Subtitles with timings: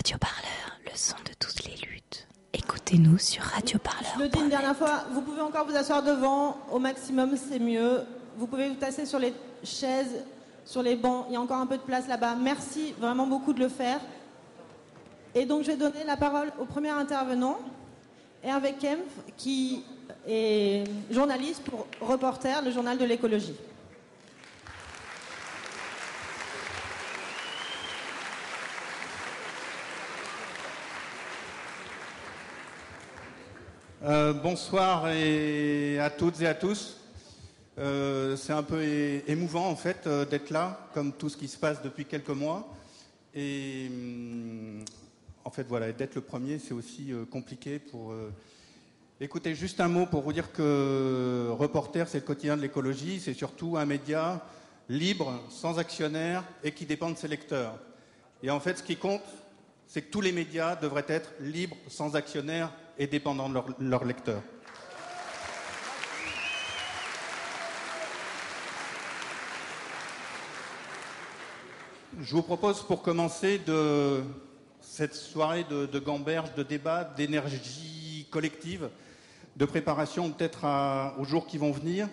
[0.00, 2.26] Radio Parleur, le son de toutes les luttes.
[2.54, 4.10] Écoutez-nous sur Radio Parleur.
[4.16, 7.58] Je le dis une dernière fois, vous pouvez encore vous asseoir devant, au maximum c'est
[7.58, 8.00] mieux.
[8.38, 10.24] Vous pouvez vous tasser sur les chaises,
[10.64, 12.34] sur les bancs, il y a encore un peu de place là-bas.
[12.34, 14.00] Merci vraiment beaucoup de le faire.
[15.34, 17.58] Et donc je vais donner la parole au premier intervenant,
[18.42, 19.84] Hervé Kempf, qui
[20.26, 23.54] est journaliste pour Reporter, le journal de l'écologie.
[34.02, 36.96] Euh, bonsoir et à toutes et à tous.
[37.76, 38.82] Euh, c'est un peu
[39.26, 42.72] émouvant en fait euh, d'être là, comme tout ce qui se passe depuis quelques mois.
[43.34, 44.82] Et hum,
[45.44, 48.14] en fait voilà, d'être le premier, c'est aussi compliqué pour.
[49.20, 53.34] Écoutez, juste un mot pour vous dire que Reporter, c'est le quotidien de l'écologie, c'est
[53.34, 54.42] surtout un média
[54.88, 57.78] libre, sans actionnaire et qui dépend de ses lecteurs.
[58.42, 59.20] Et en fait, ce qui compte,
[59.86, 64.04] c'est que tous les médias devraient être libres, sans actionnaire et dépendants de leurs leur
[64.04, 64.42] lecteurs.
[72.20, 74.22] Je vous propose pour commencer de
[74.82, 78.90] cette soirée de, de gamberge, de débat, d'énergie collective,
[79.56, 80.66] de préparation peut-être
[81.18, 82.06] aux jours qui vont venir,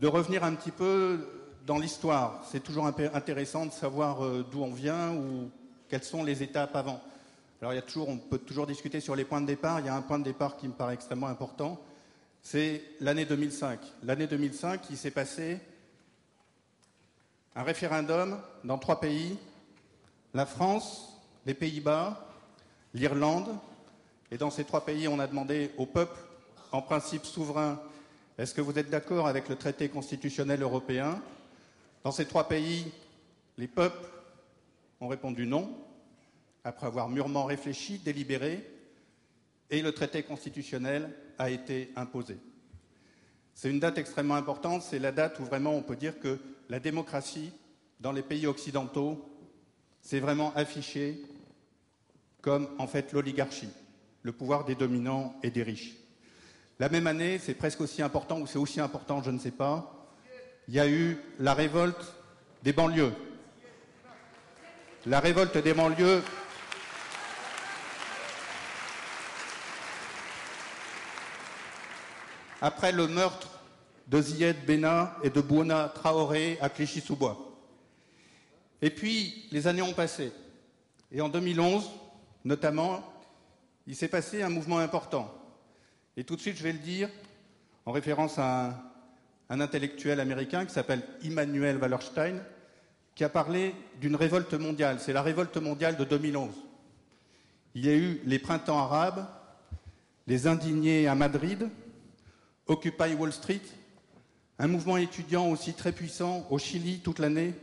[0.00, 1.26] de revenir un petit peu
[1.66, 2.44] dans l'histoire.
[2.48, 5.50] C'est toujours intéressant de savoir euh, d'où on vient ou
[5.88, 7.02] quelles sont les étapes avant.
[7.60, 9.80] Alors il y a toujours, on peut toujours discuter sur les points de départ.
[9.80, 11.80] Il y a un point de départ qui me paraît extrêmement important.
[12.42, 13.80] C'est l'année 2005.
[14.04, 15.60] L'année 2005, il s'est passé
[17.56, 19.36] un référendum dans trois pays
[20.34, 22.26] la France, les Pays-Bas,
[22.94, 23.48] l'Irlande.
[24.30, 26.18] Et dans ces trois pays, on a demandé au peuple,
[26.70, 27.80] en principe souverain,
[28.36, 31.20] est-ce que vous êtes d'accord avec le traité constitutionnel européen?
[32.04, 32.92] Dans ces trois pays,
[33.56, 34.06] les peuples
[35.00, 35.74] ont répondu non,
[36.64, 38.64] après avoir mûrement réfléchi, délibéré,
[39.70, 42.36] et le traité constitutionnel a été imposé.
[43.54, 46.38] C'est une date extrêmement importante, c'est la date où vraiment on peut dire que
[46.68, 47.52] la démocratie
[48.00, 49.28] dans les pays occidentaux
[50.00, 51.20] s'est vraiment affichée
[52.40, 53.70] comme en fait l'oligarchie,
[54.22, 55.96] le pouvoir des dominants et des riches.
[56.78, 60.08] La même année, c'est presque aussi important, ou c'est aussi important, je ne sais pas,
[60.68, 62.14] il y a eu la révolte
[62.62, 63.12] des banlieues,
[65.06, 66.22] la révolte des banlieues.
[72.60, 73.48] Après le meurtre
[74.08, 77.36] de Zied Bena et de Bouana Traoré à Clichy-sous-Bois.
[78.82, 80.32] Et puis, les années ont passé.
[81.12, 81.90] Et en 2011,
[82.44, 83.02] notamment,
[83.86, 85.32] il s'est passé un mouvement important.
[86.16, 87.08] Et tout de suite, je vais le dire,
[87.86, 88.76] en référence à un,
[89.50, 92.40] un intellectuel américain qui s'appelle Immanuel Wallerstein,
[93.14, 94.98] qui a parlé d'une révolte mondiale.
[95.00, 96.54] C'est la révolte mondiale de 2011.
[97.74, 99.26] Il y a eu les printemps arabes,
[100.26, 101.68] les indignés à Madrid,
[102.68, 103.62] Occupy Wall Street,
[104.58, 107.54] un mouvement étudiant aussi très puissant au Chili toute l'année,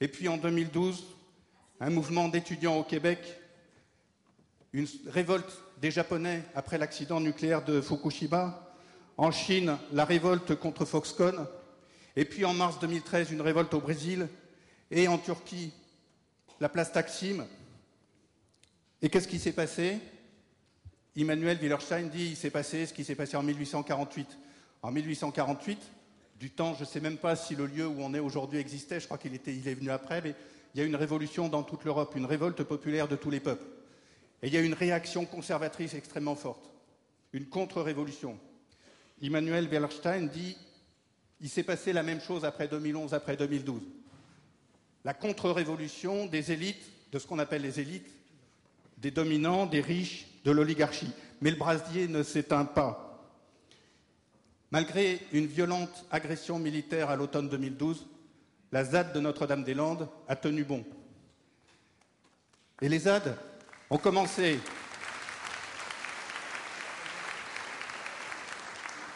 [0.00, 1.04] et puis en 2012,
[1.80, 3.18] un mouvement d'étudiants au Québec,
[4.72, 8.74] une révolte des Japonais après l'accident nucléaire de Fukushima,
[9.18, 11.46] en Chine, la révolte contre Foxconn,
[12.16, 14.26] et puis en mars 2013, une révolte au Brésil,
[14.90, 15.72] et en Turquie,
[16.60, 17.46] la place Taksim.
[19.02, 19.98] Et qu'est-ce qui s'est passé?
[21.16, 24.38] Immanuel Willerstein dit il s'est passé ce qui s'est passé en 1848.
[24.82, 25.78] En 1848,
[26.38, 29.00] du temps, je ne sais même pas si le lieu où on est aujourd'hui existait,
[29.00, 30.34] je crois qu'il est venu après, mais
[30.74, 33.66] il y a une révolution dans toute l'Europe, une révolte populaire de tous les peuples.
[34.42, 36.70] Et il y a une réaction conservatrice extrêmement forte,
[37.32, 38.38] une contre-révolution.
[39.20, 40.56] Immanuel Willerstein dit
[41.42, 43.82] il s'est passé la même chose après 2011, après 2012
[45.04, 48.10] la contre-révolution des élites, de ce qu'on appelle les élites,
[48.98, 51.12] des dominants, des riches, de l'oligarchie.
[51.40, 53.10] Mais le brasier ne s'éteint pas.
[54.70, 58.06] Malgré une violente agression militaire à l'automne 2012,
[58.72, 60.84] la ZAD de Notre-Dame-des-Landes a tenu bon.
[62.80, 63.36] Et les ZAD
[63.90, 64.60] ont commencé.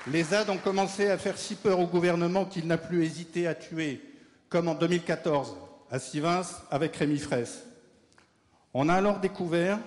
[0.09, 3.55] Les ZAD ont commencé à faire si peur au gouvernement qu'il n'a plus hésité à
[3.55, 4.03] tuer,
[4.49, 5.57] comme en 2014,
[5.91, 7.63] à Sivins avec Rémi Fraisse.
[8.75, 9.79] On a alors découvert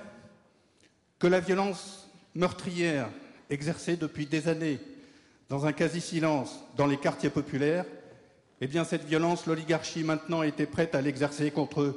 [1.20, 3.10] que la violence meurtrière
[3.50, 4.80] exercée depuis des années
[5.50, 7.86] dans un quasi-silence dans les quartiers populaires,
[8.60, 11.96] eh bien cette violence, l'oligarchie maintenant était prête à l'exercer contre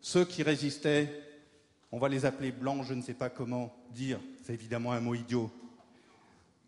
[0.00, 1.08] ceux qui résistaient.
[1.92, 5.14] On va les appeler blancs, je ne sais pas comment dire, c'est évidemment un mot
[5.14, 5.50] idiot.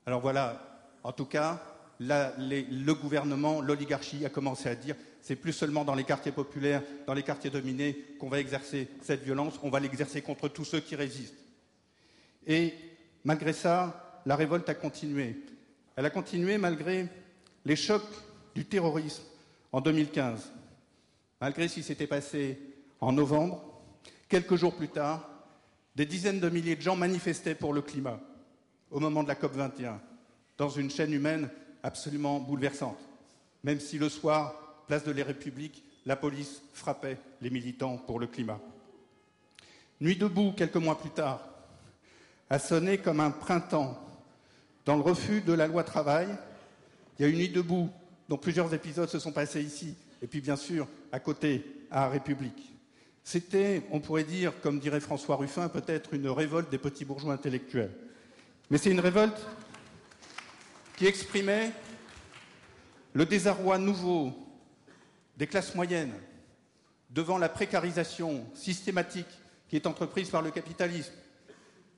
[0.06, 1.62] Alors voilà, en tout cas,
[1.99, 7.12] le gouvernement, l'oligarchie a commencé à dire c'est plus seulement dans les quartiers populaires, dans
[7.12, 10.96] les quartiers dominés qu'on va exercer cette violence, on va l'exercer contre tous ceux qui
[10.96, 11.40] résistent.
[12.47, 12.75] Et
[13.25, 15.37] malgré ça, la révolte a continué.
[15.97, 17.07] Elle a continué malgré
[17.65, 18.03] les chocs
[18.55, 19.23] du terrorisme
[19.73, 20.53] en 2015,
[21.41, 22.59] malgré ce qui s'était passé
[23.01, 23.63] en novembre.
[24.29, 25.29] Quelques jours plus tard,
[25.97, 28.21] des dizaines de milliers de gens manifestaient pour le climat
[28.91, 30.01] au moment de la COP 21,
[30.59, 31.49] dans une chaîne humaine
[31.83, 32.99] absolument bouleversante,
[33.63, 38.27] même si le soir, place de la République, la police frappait les militants pour le
[38.27, 38.59] climat.
[40.01, 41.50] Nuit debout, quelques mois plus tard,
[42.50, 43.97] a sonné comme un printemps.
[44.85, 46.29] Dans le refus de la loi travail,
[47.19, 47.88] il y a une nuit debout
[48.29, 52.75] dont plusieurs épisodes se sont passés ici, et puis bien sûr à côté, à République.
[53.23, 57.93] C'était, on pourrait dire, comme dirait François Ruffin, peut-être une révolte des petits bourgeois intellectuels.
[58.70, 59.46] Mais c'est une révolte
[60.96, 61.73] qui exprimait
[63.12, 64.32] le désarroi nouveau
[65.37, 66.12] des classes moyennes
[67.11, 69.26] devant la précarisation systématique
[69.69, 71.12] qui est entreprise par le capitalisme,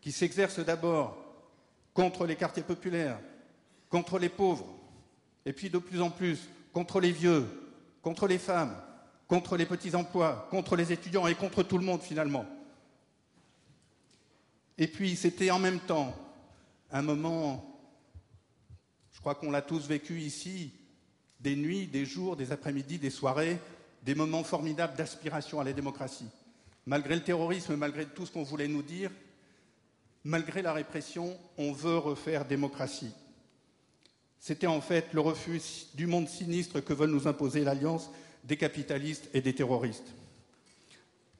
[0.02, 1.16] qui s'exerce d'abord
[1.94, 3.18] contre les quartiers populaires,
[3.88, 4.66] contre les pauvres,
[5.46, 6.38] et puis de plus en plus
[6.74, 7.46] contre les vieux,
[8.02, 8.76] contre les femmes,
[9.28, 12.44] contre les petits emplois, contre les étudiants et contre tout le monde finalement.
[14.76, 16.14] Et puis c'était en même temps
[16.90, 17.68] un moment
[19.12, 20.72] je crois qu'on l'a tous vécu ici,
[21.38, 23.58] des nuits, des jours, des après-midi, des soirées,
[24.02, 26.28] des moments formidables d'aspiration à la démocratie.
[26.86, 29.12] Malgré le terrorisme, malgré tout ce qu'on voulait nous dire,
[30.24, 33.12] malgré la répression, on veut refaire démocratie.
[34.38, 35.60] C'était en fait le refus
[35.94, 38.10] du monde sinistre que veulent nous imposer l'alliance
[38.44, 40.14] des capitalistes et des terroristes.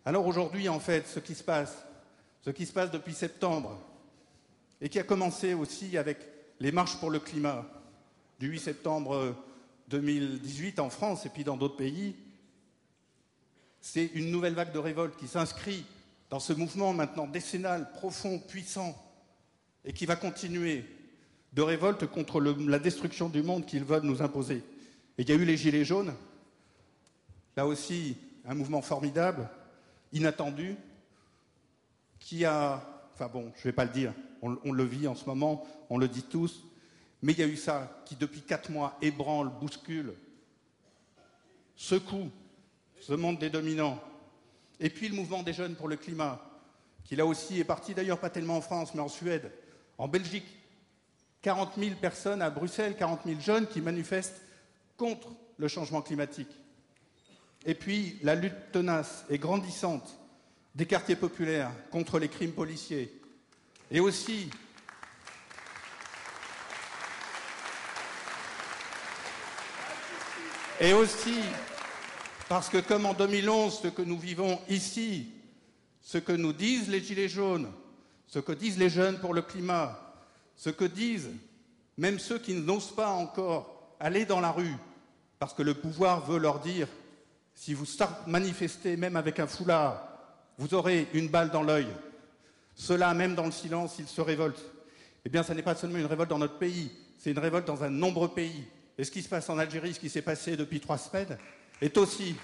[0.04, 1.84] Alors aujourd'hui, en fait, ce qui se passe,
[2.44, 3.78] ce qui se passe depuis septembre,
[4.80, 6.18] et qui a commencé aussi avec
[6.58, 7.64] les marches pour le climat
[8.40, 9.36] du 8 septembre
[9.88, 12.16] 2018 en France et puis dans d'autres pays,
[13.80, 15.84] c'est une nouvelle vague de révolte qui s'inscrit
[16.32, 18.96] dans ce mouvement maintenant décennal, profond, puissant,
[19.84, 20.86] et qui va continuer
[21.52, 24.64] de révolte contre la destruction du monde qu'ils veulent nous imposer.
[25.18, 26.14] Et il y a eu les Gilets jaunes,
[27.54, 29.46] là aussi un mouvement formidable,
[30.14, 30.76] inattendu,
[32.18, 32.82] qui a,
[33.12, 35.98] enfin bon, je ne vais pas le dire, on, le vit en ce moment, on
[35.98, 36.64] le dit tous,
[37.20, 40.14] mais il y a eu ça qui, depuis quatre mois, ébranle, bouscule,
[41.76, 42.30] secoue
[43.02, 44.02] ce monde des dominants.
[44.82, 46.44] Et puis le mouvement des jeunes pour le climat,
[47.04, 49.50] qui là aussi est parti d'ailleurs pas tellement en France, mais en Suède,
[49.96, 50.58] en Belgique.
[51.40, 54.40] 40 000 personnes à Bruxelles, 40 000 jeunes qui manifestent
[54.96, 56.50] contre le changement climatique.
[57.64, 60.18] Et puis la lutte tenace et grandissante
[60.74, 63.20] des quartiers populaires contre les crimes policiers,
[63.90, 64.50] et aussi
[70.80, 71.34] Et aussi
[72.52, 75.30] parce que comme en 2011, ce que nous vivons ici,
[76.02, 77.72] ce que nous disent les Gilets jaunes,
[78.26, 79.98] ce que disent les jeunes pour le climat,
[80.54, 81.30] ce que disent
[81.96, 84.74] même ceux qui n'osent pas encore aller dans la rue,
[85.38, 86.88] parce que le pouvoir veut leur dire,
[87.54, 87.86] si vous
[88.26, 90.06] manifestez même avec un foulard,
[90.58, 91.88] vous aurez une balle dans l'œil.
[92.74, 94.70] Cela, même dans le silence, ils se révoltent.
[95.24, 97.82] Eh bien, ce n'est pas seulement une révolte dans notre pays, c'est une révolte dans
[97.82, 98.66] un nombreux pays.
[98.98, 101.38] Et ce qui se passe en Algérie, ce qui s'est passé depuis trois semaines,
[101.82, 102.36] est aussi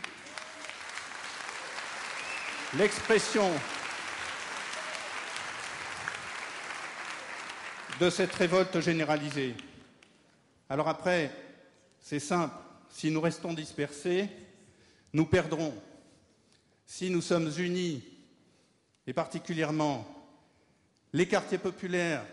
[2.76, 3.48] l'expression
[8.00, 9.54] de cette révolte généralisée.
[10.68, 11.30] Alors après,
[12.00, 12.54] c'est simple,
[12.90, 14.28] si nous restons dispersés,
[15.12, 15.72] nous perdrons.
[16.84, 18.02] Si nous sommes unis,
[19.06, 20.06] et particulièrement
[21.12, 22.24] les quartiers populaires,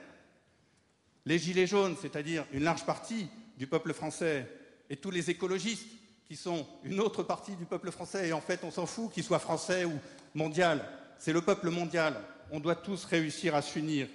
[1.25, 4.49] les gilets jaunes, c'est-à-dire une large partie du peuple français,
[4.89, 5.87] et tous les écologistes
[6.27, 9.23] qui sont une autre partie du peuple français, et en fait on s'en fout qu'ils
[9.23, 9.93] soient français ou
[10.33, 10.87] mondial,
[11.19, 12.15] c'est le peuple mondial.
[12.51, 14.07] On doit tous réussir à s'unir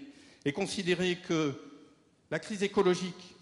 [0.45, 1.55] et considérer que
[2.31, 3.37] la crise écologique,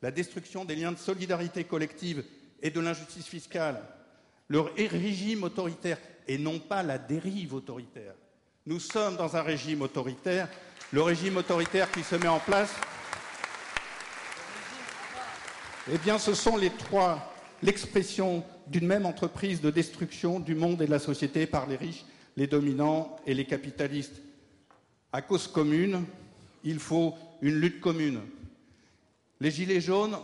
[0.00, 2.24] la destruction des liens de solidarité collective
[2.60, 3.82] et de l'injustice fiscale,
[4.48, 8.14] le régime autoritaire et non pas la dérive autoritaire.
[8.66, 10.48] Nous sommes dans un régime autoritaire,
[10.92, 12.70] le régime autoritaire qui se met en place
[15.90, 17.31] eh bien, ce sont les trois,
[17.62, 22.04] l'expression d'une même entreprise de destruction du monde et de la société par les riches,
[22.36, 24.20] les dominants et les capitalistes.
[25.12, 26.04] À cause commune,
[26.64, 28.20] il faut une lutte commune.
[29.40, 30.16] Les Gilets jaunes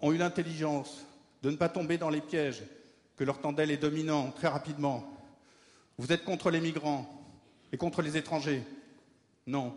[0.00, 1.06] ont eu l'intelligence
[1.42, 2.62] de ne pas tomber dans les pièges
[3.16, 5.04] que leur tendaient les dominants très rapidement.
[5.98, 7.08] Vous êtes contre les migrants
[7.72, 8.62] et contre les étrangers
[9.46, 9.74] Non.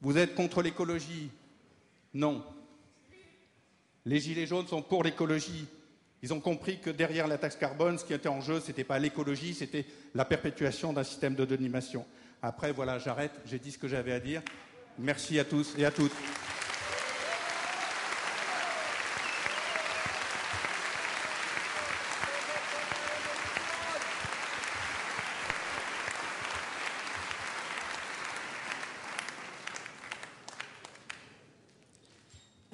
[0.00, 1.30] Vous êtes contre l'écologie
[2.14, 2.42] Non.
[4.04, 5.66] Les Gilets jaunes sont pour l'écologie.
[6.22, 8.84] Ils ont compris que derrière la taxe carbone, ce qui était en jeu, ce n'était
[8.84, 12.04] pas l'écologie, c'était la perpétuation d'un système de donimation.
[12.42, 14.42] Après, voilà, j'arrête, j'ai dit ce que j'avais à dire.
[14.98, 16.12] Merci à tous et à toutes.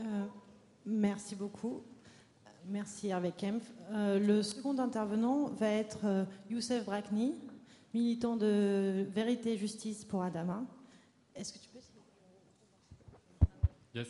[0.00, 0.26] Euh,
[1.08, 1.82] merci beaucoup.
[2.66, 3.64] Merci Hervé Kempf.
[3.92, 7.34] Euh, le second intervenant va être euh, Youssef Brakni,
[7.94, 10.64] militant de Vérité et Justice pour Adama.
[11.34, 11.78] Est-ce que tu peux
[13.94, 14.08] Yes.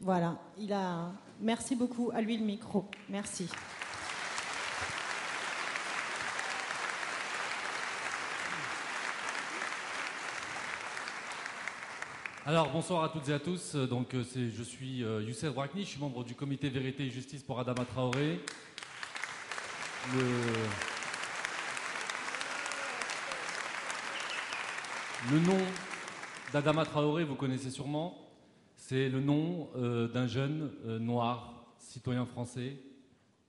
[0.00, 1.12] Voilà, il a.
[1.40, 2.86] Merci beaucoup à lui le micro.
[3.10, 3.46] Merci.
[12.48, 13.74] Alors bonsoir à toutes et à tous.
[13.74, 17.42] Euh, Donc euh, je suis euh, Youssef je suis membre du comité Vérité et Justice
[17.42, 18.38] pour Adama Traoré.
[25.32, 25.58] Le, nom
[26.52, 28.16] d'Adama Traoré, vous connaissez sûrement,
[28.76, 32.76] c'est le nom euh, d'un jeune noir, citoyen français,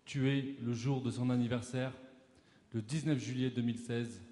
[0.05, 1.93] tué le jour de son anniversaire,
[2.73, 4.23] le 19 juillet 2016,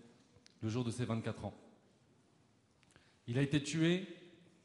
[0.63, 1.53] le jour de ses 24 ans.
[3.27, 4.07] Il a été tué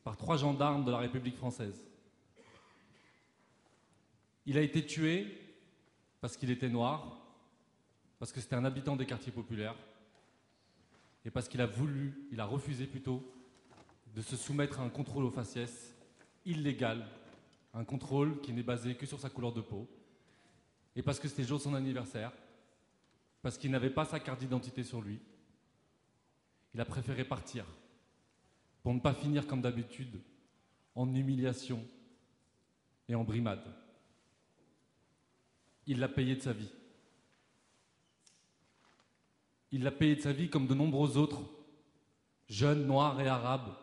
[0.05, 1.85] par trois gendarmes de la République française.
[4.47, 5.39] Il a été tué
[6.21, 7.19] parce qu'il était noir,
[8.19, 9.77] parce que c'était un habitant des quartiers populaires,
[11.25, 13.23] et parce qu'il a voulu, il a refusé plutôt,
[14.15, 15.95] de se soumettre à un contrôle au faciès
[16.45, 17.07] illégal,
[17.75, 19.89] un contrôle qui n'est basé que sur sa couleur de peau,
[20.97, 22.33] et parce que c'était le jour de son anniversaire,
[23.43, 25.21] parce qu'il n'avait pas sa carte d'identité sur lui,
[26.75, 27.65] il a préféré partir
[28.83, 30.21] pour ne pas finir comme d'habitude
[30.95, 31.85] en humiliation
[33.09, 33.65] et en brimade.
[35.87, 36.71] Il l'a payé de sa vie.
[39.73, 41.43] Il l'a payé de sa vie comme de nombreux autres
[42.49, 43.75] jeunes noirs et arabes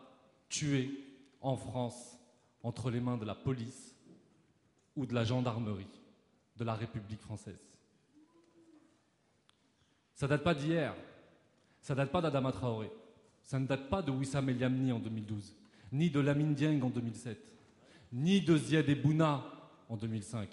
[0.48, 0.90] tués
[1.40, 2.18] en France
[2.62, 3.94] entre les mains de la police
[4.96, 5.86] ou de la gendarmerie
[6.56, 7.60] de la République française.
[10.14, 10.94] Ça date pas d'hier,
[11.80, 12.90] ça date pas d'Adama Traoré.
[13.48, 15.56] Ça ne date pas de Wissam El Yamni en 2012,
[15.92, 17.38] ni de Lamine Dieng en 2007,
[18.12, 19.42] ni de Ziad Ebouna
[19.88, 20.50] en 2005,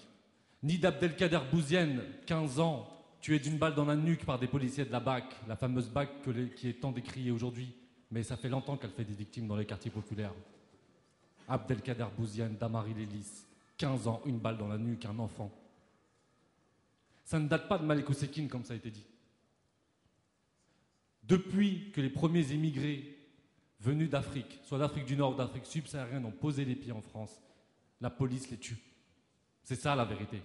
[0.63, 2.87] ni d'Abdelkader Bouzienne, 15 ans,
[3.19, 6.21] tué d'une balle dans la nuque par des policiers de la BAC, la fameuse BAC
[6.55, 7.75] qui est tant décriée aujourd'hui,
[8.11, 10.33] mais ça fait longtemps qu'elle fait des victimes dans les quartiers populaires.
[11.49, 13.43] Abdelkader Bouzienne, Damari Lélis,
[13.77, 15.51] 15 ans, une balle dans la nuque, un enfant.
[17.25, 19.05] Ça ne date pas de Malik Oussekine, comme ça a été dit.
[21.27, 23.15] Depuis que les premiers immigrés
[23.79, 27.41] venus d'Afrique, soit d'Afrique du Nord ou d'Afrique subsaharienne, ont posé les pieds en France,
[28.01, 28.77] la police les tue.
[29.63, 30.41] C'est ça la vérité.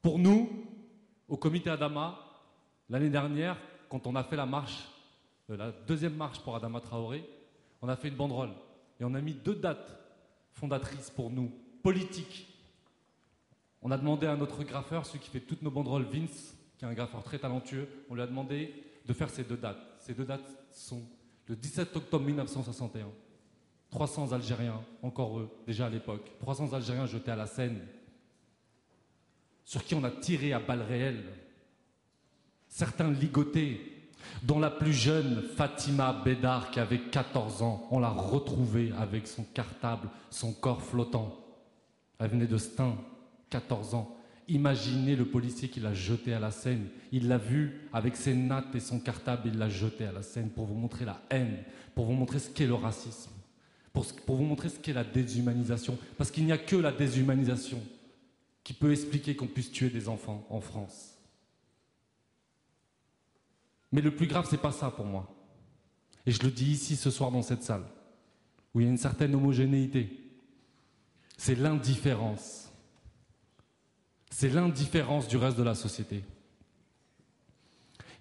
[0.00, 0.48] Pour nous,
[1.28, 2.18] au comité Adama,
[2.88, 3.56] l'année dernière,
[3.88, 4.88] quand on a fait la marche,
[5.50, 7.28] euh, la deuxième marche pour Adama Traoré,
[7.82, 8.52] on a fait une banderole
[8.98, 9.98] et on a mis deux dates
[10.52, 12.48] fondatrices pour nous, politiques.
[13.82, 16.90] On a demandé à notre graffeur, celui qui fait toutes nos banderoles, Vince, qui est
[16.90, 18.74] un graffeur très talentueux, on lui a demandé
[19.06, 19.78] de faire ces deux dates.
[20.00, 21.00] Ces deux dates sont
[21.46, 23.06] le 17 octobre 1961.
[23.90, 27.78] 300 Algériens, encore eux, déjà à l'époque, 300 Algériens jetés à la Seine,
[29.64, 31.22] sur qui on a tiré à balles réelles.
[32.66, 34.10] Certains ligotés,
[34.42, 39.44] dont la plus jeune, Fatima Bédard, qui avait 14 ans, on l'a retrouvée avec son
[39.44, 41.38] cartable, son corps flottant.
[42.18, 42.96] Elle venait de Stein,
[43.50, 44.16] 14 ans.
[44.48, 46.88] Imaginez le policier qui l'a jeté à la Seine.
[47.12, 50.50] Il l'a vu avec ses nattes et son cartable, il l'a jeté à la Seine
[50.50, 51.58] pour vous montrer la haine,
[51.94, 53.30] pour vous montrer ce qu'est le racisme,
[53.92, 54.04] pour,
[54.36, 55.96] vous montrer ce qu'est la déshumanisation.
[56.18, 57.80] Parce qu'il n'y a que la déshumanisation
[58.64, 61.16] qui peut expliquer qu'on puisse tuer des enfants en France.
[63.92, 65.32] Mais le plus grave, c'est pas ça pour moi.
[66.26, 67.84] Et je le dis ici ce soir dans cette salle,
[68.74, 70.18] où il y a une certaine homogénéité.
[71.36, 72.71] C'est l'indifférence.
[74.34, 76.24] C'est l'indifférence du reste de la société.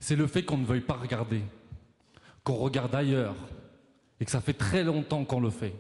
[0.02, 1.42] C'est le fait qu'on ne veuille pas regarder,
[2.44, 3.36] qu'on regarde ailleurs,
[4.20, 5.74] et que ça fait très longtemps qu'on le fait.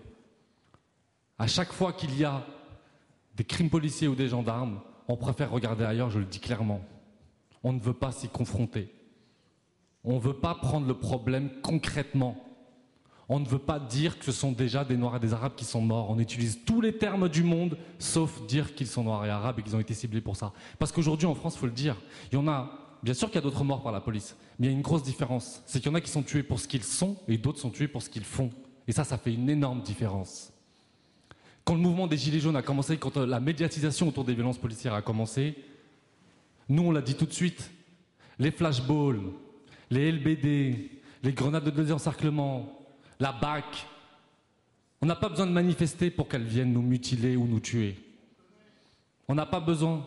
[1.37, 2.45] À chaque fois qu'il y a
[3.35, 6.81] des crimes policiers ou des gendarmes, on préfère regarder ailleurs, je le dis clairement.
[7.61, 8.89] On ne veut pas s'y confronter.
[10.05, 12.41] On ne veut pas prendre le problème concrètement.
[13.33, 15.63] On ne veut pas dire que ce sont déjà des Noirs et des Arabes qui
[15.63, 16.09] sont morts.
[16.09, 19.63] On utilise tous les termes du monde, sauf dire qu'ils sont Noirs et Arabes et
[19.63, 20.51] qu'ils ont été ciblés pour ça.
[20.77, 21.95] Parce qu'aujourd'hui, en France, il faut le dire,
[22.29, 24.67] il y en a, bien sûr qu'il y a d'autres morts par la police, mais
[24.67, 25.63] il y a une grosse différence.
[25.65, 27.69] C'est qu'il y en a qui sont tués pour ce qu'ils sont et d'autres sont
[27.69, 28.49] tués pour ce qu'ils font.
[28.85, 30.51] Et ça, ça fait une énorme différence.
[31.63, 34.57] Quand le mouvement des Gilets jaunes a commencé, quand euh, la médiatisation autour des violences
[34.57, 35.55] policières a commencé,
[36.67, 37.71] nous, on l'a dit tout de suite,
[38.39, 39.21] les flashballs,
[39.89, 40.91] les LBD,
[41.23, 42.80] les grenades de désencerclement,
[43.21, 43.85] la BAC,
[44.99, 47.95] on n'a pas besoin de manifester pour qu'elles viennent nous mutiler ou nous tuer.
[49.27, 50.05] On n'a pas besoin.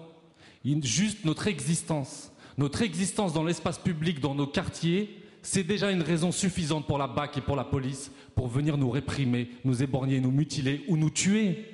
[0.65, 6.33] Juste notre existence, notre existence dans l'espace public, dans nos quartiers, c'est déjà une raison
[6.33, 10.33] suffisante pour la BAC et pour la police pour venir nous réprimer, nous éborgner, nous
[10.33, 11.67] mutiler ou nous tuer.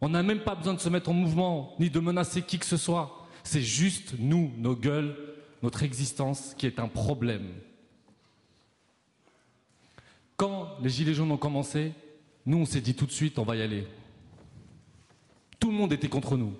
[0.00, 2.64] On n'a même pas besoin de se mettre en mouvement, ni de menacer qui que
[2.64, 3.26] ce soit.
[3.44, 5.14] C'est juste nous, nos gueules,
[5.62, 7.48] notre existence qui est un problème.
[10.36, 11.92] Quand les Gilets jaunes ont commencé,
[12.44, 13.86] nous, on s'est dit tout de suite, on va y aller.
[15.58, 16.52] Tout le monde était contre nous.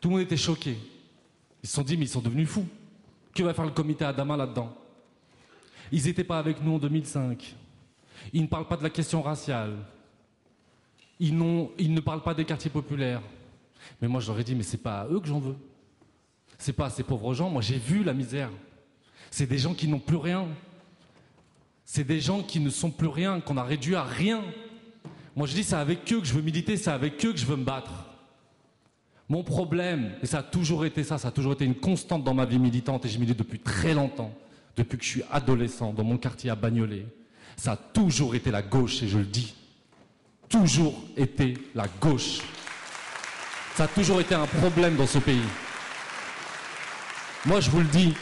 [0.00, 0.76] Tout le monde était choqué.
[1.62, 2.66] Ils se sont dit, mais ils sont devenus fous.
[3.34, 4.74] Que va faire le comité Adama là-dedans?
[5.92, 7.54] Ils n'étaient pas avec nous en 2005.
[8.32, 9.76] Ils ne parlent pas de la question raciale.
[11.20, 13.22] Ils, ne parlent pas des quartiers populaires.
[14.00, 15.56] Mais moi, je leur ai dit, mais c'est pas à eux que j'en veux.
[16.58, 17.50] C'est pas à ces pauvres gens.
[17.50, 18.50] Moi, j'ai vu la misère.
[19.30, 20.48] C'est des gens qui n'ont plus rien.
[21.88, 24.42] C'est des gens qui ne sont plus rien, qu'on a réduit à rien.
[25.36, 27.46] Moi, je dis, c'est avec eux que je veux militer, c'est avec eux que je
[27.46, 27.92] veux me battre.
[29.28, 32.34] Mon problème, et ça a toujours été ça, ça a toujours été une constante dans
[32.34, 34.34] ma vie militante, et je milite depuis très longtemps,
[34.76, 37.06] depuis que je suis adolescent, dans mon quartier à Bagnolet,
[37.56, 39.54] ça a toujours été la gauche, et je le dis.
[40.48, 42.40] Toujours été la gauche.
[43.76, 45.40] Ça a toujours été un problème dans ce pays.
[47.44, 48.12] Moi, je vous le dis,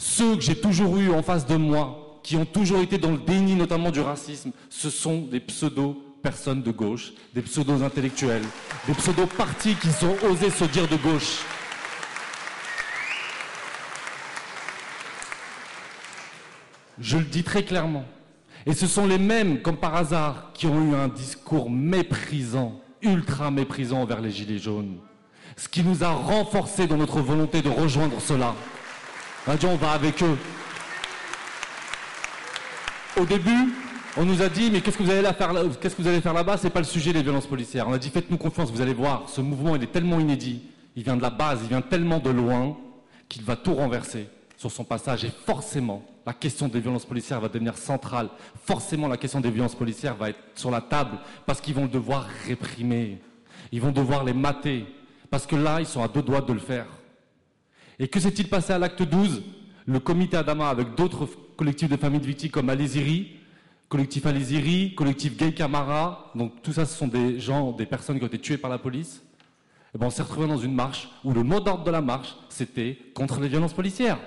[0.00, 3.18] ceux que j'ai toujours eus en face de moi, qui ont toujours été dans le
[3.18, 8.42] déni notamment du racisme, ce sont des pseudo-personnes de gauche, des pseudo-intellectuels,
[8.86, 11.40] des pseudo-partis qui ont osé se dire de gauche.
[16.98, 18.06] Je le dis très clairement.
[18.64, 23.50] Et ce sont les mêmes, comme par hasard, qui ont eu un discours méprisant, ultra
[23.50, 24.96] méprisant envers les Gilets jaunes.
[25.58, 28.54] Ce qui nous a renforcés dans notre volonté de rejoindre cela.
[29.46, 30.36] On va avec eux.
[33.18, 33.74] Au début,
[34.16, 36.20] on nous a dit mais qu'est-ce que vous allez faire là Qu'est-ce que vous allez
[36.20, 36.58] faire là-bas?
[36.58, 37.88] C'est pas le sujet des violences policières.
[37.88, 39.28] On a dit faites-nous confiance, vous allez voir.
[39.28, 40.62] Ce mouvement il est tellement inédit,
[40.94, 42.76] il vient de la base, il vient tellement de loin
[43.28, 47.48] qu'il va tout renverser sur son passage et forcément la question des violences policières va
[47.48, 48.28] devenir centrale.
[48.66, 52.26] Forcément la question des violences policières va être sur la table parce qu'ils vont devoir
[52.46, 53.18] réprimer.
[53.72, 54.84] Ils vont devoir les mater
[55.30, 56.86] parce que là ils sont à deux doigts de le faire.
[58.00, 59.42] Et que s'est-il passé à l'acte 12
[59.84, 63.36] Le comité Adama, avec d'autres collectifs de familles de victimes comme Aléziri,
[63.90, 68.24] collectif Aléziri, collectif Gay Camara, donc tout ça, ce sont des gens, des personnes qui
[68.24, 69.16] ont été tuées par la police.
[69.16, 72.00] Et eh ben, on s'est retrouvé dans une marche où le mot d'ordre de la
[72.00, 74.18] marche, c'était contre les violences policières.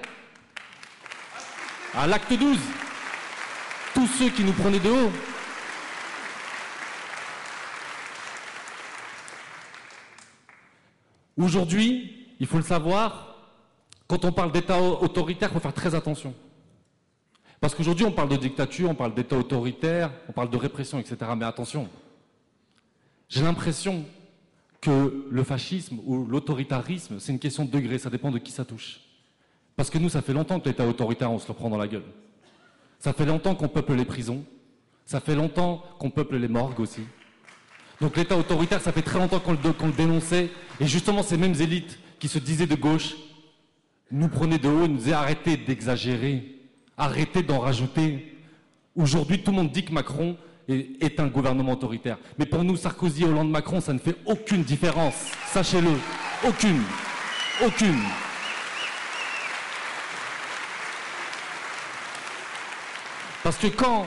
[1.96, 2.60] À l'acte 12,
[3.96, 5.12] tous ceux qui nous prenaient de haut.
[11.38, 13.33] Aujourd'hui, il faut le savoir,
[14.14, 16.36] quand on parle d'État autoritaire, il faut faire très attention.
[17.60, 21.18] Parce qu'aujourd'hui, on parle de dictature, on parle d'État autoritaire, on parle de répression, etc.
[21.36, 21.90] Mais attention,
[23.28, 24.06] j'ai l'impression
[24.82, 28.66] que le fascisme ou l'autoritarisme, c'est une question de degré, ça dépend de qui ça
[28.66, 29.00] touche.
[29.76, 31.88] Parce que nous, ça fait longtemps que l'État autoritaire, on se le prend dans la
[31.88, 32.06] gueule.
[33.00, 34.46] Ça fait longtemps qu'on peuple les prisons,
[35.08, 37.02] ça fait longtemps qu'on peuple les morgues aussi.
[38.00, 41.56] Donc l'État autoritaire, ça fait très longtemps qu'on le, le dénonçait, et justement ces mêmes
[41.60, 43.16] élites qui se disaient de gauche,
[44.12, 46.60] nous prenait de haut nous disait arrêtez d'exagérer,
[46.98, 48.38] arrêtez d'en rajouter.
[48.96, 50.38] Aujourd'hui, tout le monde dit que Macron
[50.68, 52.18] est, un gouvernement autoritaire.
[52.38, 55.32] Mais pour nous, Sarkozy, Hollande, Macron, ça ne fait aucune différence.
[55.48, 55.92] Sachez-le.
[56.48, 56.82] Aucune.
[57.66, 58.02] Aucune.
[63.44, 64.06] Parce que quand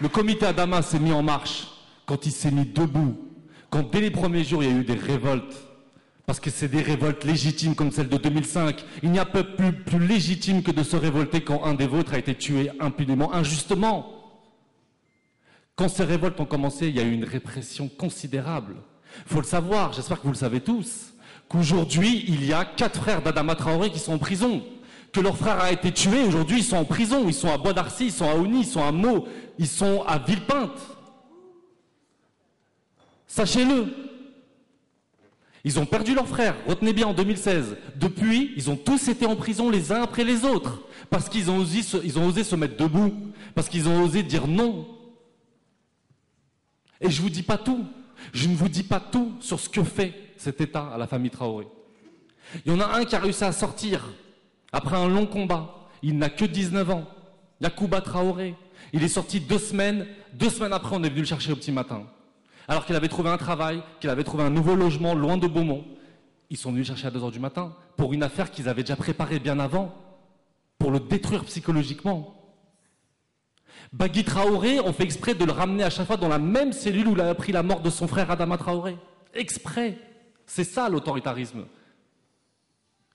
[0.00, 1.68] le comité Adama s'est mis en marche,
[2.04, 3.16] quand il s'est mis debout,
[3.70, 5.54] quand dès les premiers jours il y a eu des révoltes,
[6.26, 8.84] parce que c'est des révoltes légitimes comme celle de 2005.
[9.02, 12.18] Il n'y a pas plus, légitime que de se révolter quand un des vôtres a
[12.18, 14.12] été tué impunément, injustement.
[15.74, 18.76] Quand ces révoltes ont commencé, il y a eu une répression considérable.
[19.26, 21.12] Il faut le savoir, j'espère que vous le savez tous,
[21.48, 24.62] qu'aujourd'hui, il y a quatre frères d'Adama Traoré qui sont en prison.
[25.12, 27.24] Que leur frère a été tué, aujourd'hui, ils sont en prison.
[27.26, 29.26] Ils sont à Bois d'Arcy, ils sont à Ouni, ils sont à Meaux,
[29.58, 30.78] ils sont à Villepinte.
[33.26, 34.11] Sachez-le,
[35.64, 37.76] ils ont perdu leur frère, retenez bien, en 2016.
[37.96, 41.58] Depuis, ils ont tous été en prison les uns après les autres, parce qu'ils ont,
[41.58, 43.14] osé se, mettre debout,
[43.54, 44.88] parce qu'ils ont osé dire non.
[47.00, 47.84] Et je ne vous dis pas tout.
[48.32, 51.30] Je ne vous dis pas tout sur ce que fait cet État à la famille
[51.30, 51.66] Traoré.
[52.64, 54.08] Il y en a un qui a réussi à sortir
[54.72, 55.88] après un long combat.
[56.02, 57.04] Il n'a que 19 ans.
[57.60, 58.56] Yacouba Traoré.
[58.92, 61.72] Il est sorti deux semaines, deux semaines après, on est venu le chercher au petit
[61.72, 62.04] matin.
[62.68, 65.84] Alors qu'il avait trouvé un travail, qu'il avait trouvé un nouveau logement loin de Beaumont.
[66.50, 68.96] Ils sont venus chercher à 2 heures du matin pour une affaire qu'ils avaient déjà
[68.96, 69.94] préparée bien avant,
[70.78, 72.38] pour le détruire psychologiquement.
[73.92, 77.08] Bagui Traoré, on fait exprès de le ramener à chaque fois dans la même cellule
[77.08, 78.96] où il a appris la mort de son frère Adama Traoré.
[79.34, 79.98] Exprès.
[80.46, 81.64] C'est ça l'autoritarisme.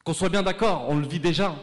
[0.04, 1.56] Qu'on soit bien d'accord, on le vit déjà.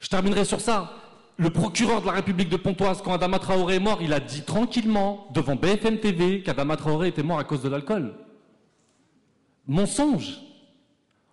[0.00, 0.92] Je terminerai sur ça.
[1.38, 4.42] Le procureur de la République de Pontoise, quand Adama Traoré est mort, il a dit
[4.42, 8.14] tranquillement, devant BFM TV, qu'Adama Traoré était mort à cause de l'alcool.
[9.66, 10.40] Mensonge.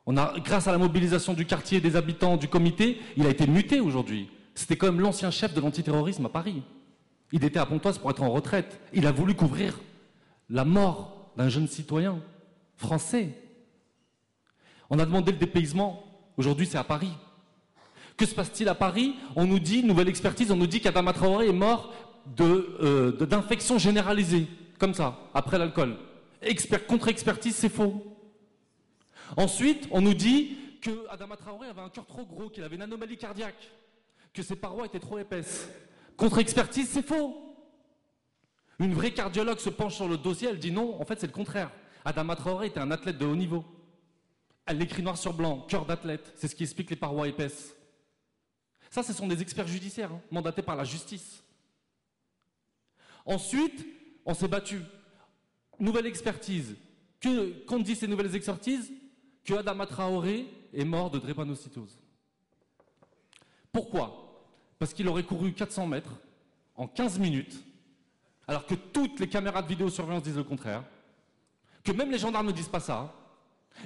[0.05, 4.29] Grâce à la mobilisation du quartier, des habitants, du comité, il a été muté aujourd'hui.
[4.55, 6.63] C'était quand même l'ancien chef de l'antiterrorisme à Paris.
[7.31, 8.81] Il était à Pontoise pour être en retraite.
[8.91, 9.79] Il a voulu couvrir
[10.49, 12.19] la mort d'un jeune citoyen
[12.75, 13.29] français.
[14.89, 16.03] On a demandé le dépaysement.
[16.35, 17.13] Aujourd'hui, c'est à Paris.
[18.17, 19.15] Que se passe-t-il à Paris?
[19.35, 21.93] On nous dit, nouvelle expertise, on nous dit qu'Adama Traoré est mort
[22.39, 24.47] euh, d'infection généralisée,
[24.79, 25.97] comme ça, après l'alcool.
[26.87, 28.17] Contre-expertise, c'est faux.
[29.37, 32.81] Ensuite, on nous dit que Adama Traoré avait un cœur trop gros, qu'il avait une
[32.81, 33.71] anomalie cardiaque,
[34.33, 35.69] que ses parois étaient trop épaisses.
[36.17, 37.55] Contre-expertise, c'est faux.
[38.79, 41.33] Une vraie cardiologue se penche sur le dossier, elle dit non, en fait c'est le
[41.33, 41.71] contraire.
[42.03, 43.63] Adama Traoré était un athlète de haut niveau.
[44.65, 47.72] Elle l'écrit noir sur blanc, cœur d'athlète, c'est ce qui explique les parois épaisses.
[48.93, 51.41] Ça, ce sont des experts judiciaires, hein, mandatés par la justice.
[53.25, 53.83] Ensuite,
[54.23, 54.81] on s'est battu.
[55.79, 56.75] Nouvelle expertise.
[57.67, 58.93] Qu'on dit ces nouvelles expertises?
[59.43, 61.97] Que Adama Traoré est mort de drépanocytose.
[63.71, 64.45] Pourquoi?
[64.77, 66.13] Parce qu'il aurait couru 400 mètres
[66.75, 67.63] en 15 minutes,
[68.47, 70.83] alors que toutes les caméras de vidéosurveillance disent le contraire,
[71.83, 73.11] que même les gendarmes ne disent pas ça,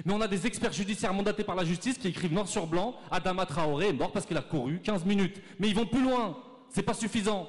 [0.04, 2.96] mais on a des experts judiciaires mandatés par la justice qui écrivent noir sur blanc
[3.10, 5.40] Adama Traoré est mort parce qu'il a couru 15 minutes.
[5.58, 6.38] Mais ils vont plus loin.
[6.68, 7.48] C'est pas suffisant.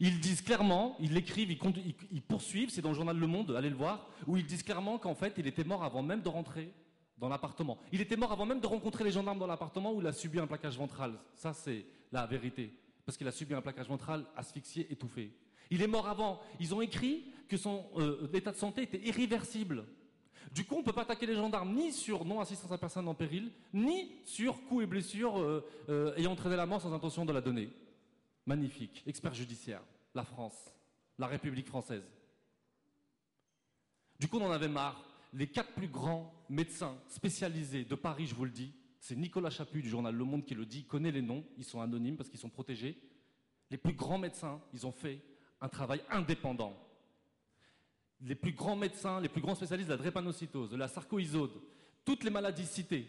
[0.00, 3.76] Ils disent clairement, ils l'écrivent, ils, poursuivent, c'est dans le journal Le Monde, allez le
[3.76, 6.72] voir, où ils disent clairement qu'en fait, il était mort avant même de rentrer
[7.16, 7.78] dans l'appartement.
[7.90, 10.38] Il était mort avant même de rencontrer les gendarmes dans l'appartement où il a subi
[10.38, 11.18] un plaquage ventral.
[11.34, 12.72] Ça, c'est la vérité.
[13.06, 15.32] Parce qu'il a subi un plaquage ventral asphyxié, étouffé.
[15.70, 16.40] Il est mort avant.
[16.60, 19.84] Ils ont écrit que son euh, état de santé était irréversible.
[20.52, 23.14] Du coup, on ne peut pas attaquer les gendarmes ni sur non-assistance à personne en
[23.14, 27.32] péril, ni sur coups et blessures euh, euh, ayant entraîné la mort sans intention de
[27.32, 27.70] la donner.
[28.46, 29.02] Magnifique.
[29.06, 29.82] Expert judiciaire.
[30.14, 30.72] La France.
[31.18, 32.04] La République française.
[34.18, 35.04] Du coup, on en avait marre.
[35.34, 39.82] Les quatre plus grands médecins spécialisés de Paris, je vous le dis, c'est Nicolas Chaput
[39.82, 42.30] du journal Le Monde qui le dit, il connaît les noms, ils sont anonymes parce
[42.30, 42.98] qu'ils sont protégés.
[43.70, 45.20] Les plus grands médecins, ils ont fait
[45.60, 46.74] un travail indépendant
[48.20, 51.60] les plus grands médecins, les plus grands spécialistes de la drépanocytose, de la sarcoïsode,
[52.04, 53.08] toutes les maladies citées,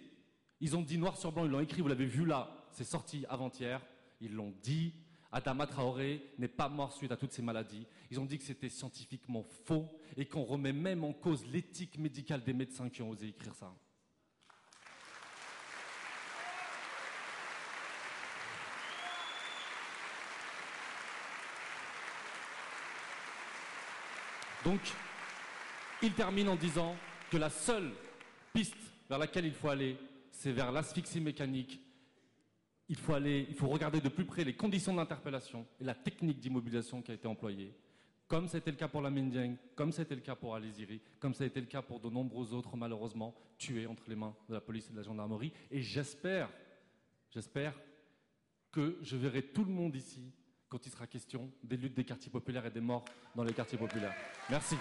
[0.62, 3.26] ils ont dit noir sur blanc, ils l'ont écrit, vous l'avez vu là, c'est sorti
[3.30, 3.82] avant-hier,
[4.22, 4.94] ils l'ont dit,
[5.32, 7.86] Adama Traoré n'est pas mort suite à toutes ces maladies.
[8.10, 12.44] Ils ont dit que c'était scientifiquement faux et qu'on remet même en cause l'éthique médicale
[12.44, 13.74] des médecins qui ont osé écrire ça.
[24.70, 24.82] Donc,
[26.04, 26.96] il termine en disant
[27.32, 27.92] que la seule
[28.54, 28.76] piste
[29.10, 29.98] vers laquelle il faut aller,
[30.30, 31.80] c'est vers l'asphyxie mécanique.
[32.88, 36.40] Il faut aller, il faut regarder de plus près les conditions d'interpellation et la technique
[36.40, 37.74] d'immobilisation qui a été employée,
[38.28, 41.46] comme c'était le cas pour la Mindiang, comme c'était le cas pour Aliziri, comme ça
[41.46, 44.62] a été le cas pour de nombreux autres, malheureusement, tués entre les mains de la
[44.62, 45.52] police et de la gendarmerie.
[45.72, 46.48] Et j'espère,
[47.32, 47.74] j'espère
[48.72, 50.32] que je verrai tout le monde ici
[50.70, 53.04] quand il sera question des luttes des quartiers populaires et des morts
[53.36, 54.14] dans les quartiers populaires.
[54.50, 54.76] Merci.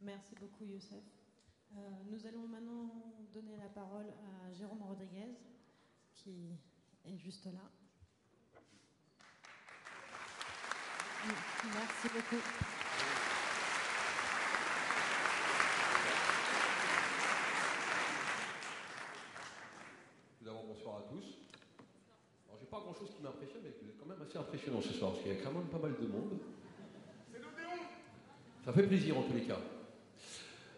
[0.00, 0.94] Merci beaucoup, Youssef.
[1.76, 2.90] Euh, nous allons maintenant
[3.34, 5.34] donner la parole à Jérôme Rodriguez
[6.26, 6.58] qui
[7.04, 7.60] est juste là.
[11.72, 12.42] Merci beaucoup.
[20.38, 21.24] Tout d'abord, bonsoir à tous.
[22.48, 24.92] Alors, j'ai pas grand chose qui m'impressionne, mais vous êtes quand même assez impressionnant ce
[24.94, 26.40] soir, parce qu'il y a quand même pas mal de monde.
[28.64, 29.60] Ça fait plaisir en tous les cas.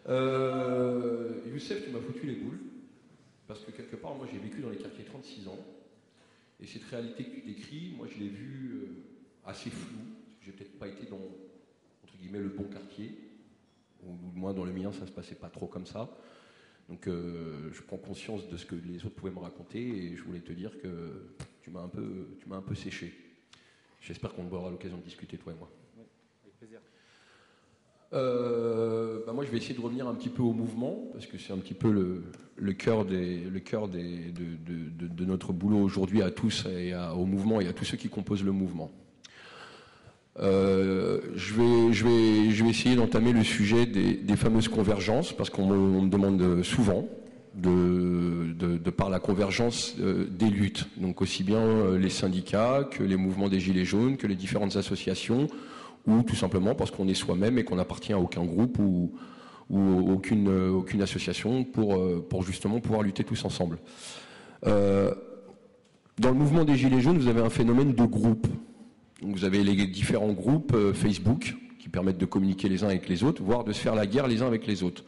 [0.09, 2.68] Euh, Youssef, tu m'as foutu les boules.
[3.49, 5.57] Parce que quelque part, moi j'ai vécu dans les quartiers 36 ans,
[6.59, 10.45] et cette réalité que tu décris, moi je l'ai vue euh, assez floue, parce que
[10.45, 13.17] j'ai peut-être pas été dans, entre guillemets, le bon quartier,
[14.03, 16.15] ou, ou moins dans le mien, ça se passait pas trop comme ça.
[16.89, 20.21] Donc euh, je prends conscience de ce que les autres pouvaient me raconter et je
[20.21, 21.33] voulais te dire que
[21.63, 23.15] tu m'as un peu, tu m'as un peu séché.
[23.99, 25.71] J'espère qu'on aura l'occasion de discuter toi et moi.
[25.97, 26.03] Oui,
[26.43, 26.81] avec plaisir.
[28.13, 31.37] Euh, bah, moi, je vais essayer de revenir un petit peu au mouvement, parce que
[31.37, 31.91] c'est un petit peu
[32.57, 37.61] le, cœur, des, le cœur de, de, notre boulot aujourd'hui à tous, et au mouvement
[37.61, 38.91] et à tous ceux qui composent le mouvement.
[40.39, 45.49] Euh, je, vais, je, vais, je vais essayer d'entamer le sujet des, fameuses convergences, parce
[45.51, 47.07] qu'on me, demande souvent,
[47.55, 53.17] de, de, par la convergence euh, des luttes, donc aussi bien les syndicats que les
[53.17, 55.47] mouvements des Gilets jaunes, que les différentes associations,
[56.07, 59.11] ou tout simplement parce qu'on est soi-même et qu'on n'appartient à aucun groupe ou,
[59.69, 63.77] aucune, association pour, euh, pour justement pouvoir lutter tous ensemble.
[64.65, 65.13] Euh,
[66.17, 68.47] dans le mouvement des Gilets jaunes, vous avez un phénomène de groupe.
[69.21, 73.23] Vous avez les différents groupes euh, Facebook qui permettent de communiquer les uns avec les
[73.23, 75.03] autres, voire de se faire la guerre les uns avec les autres.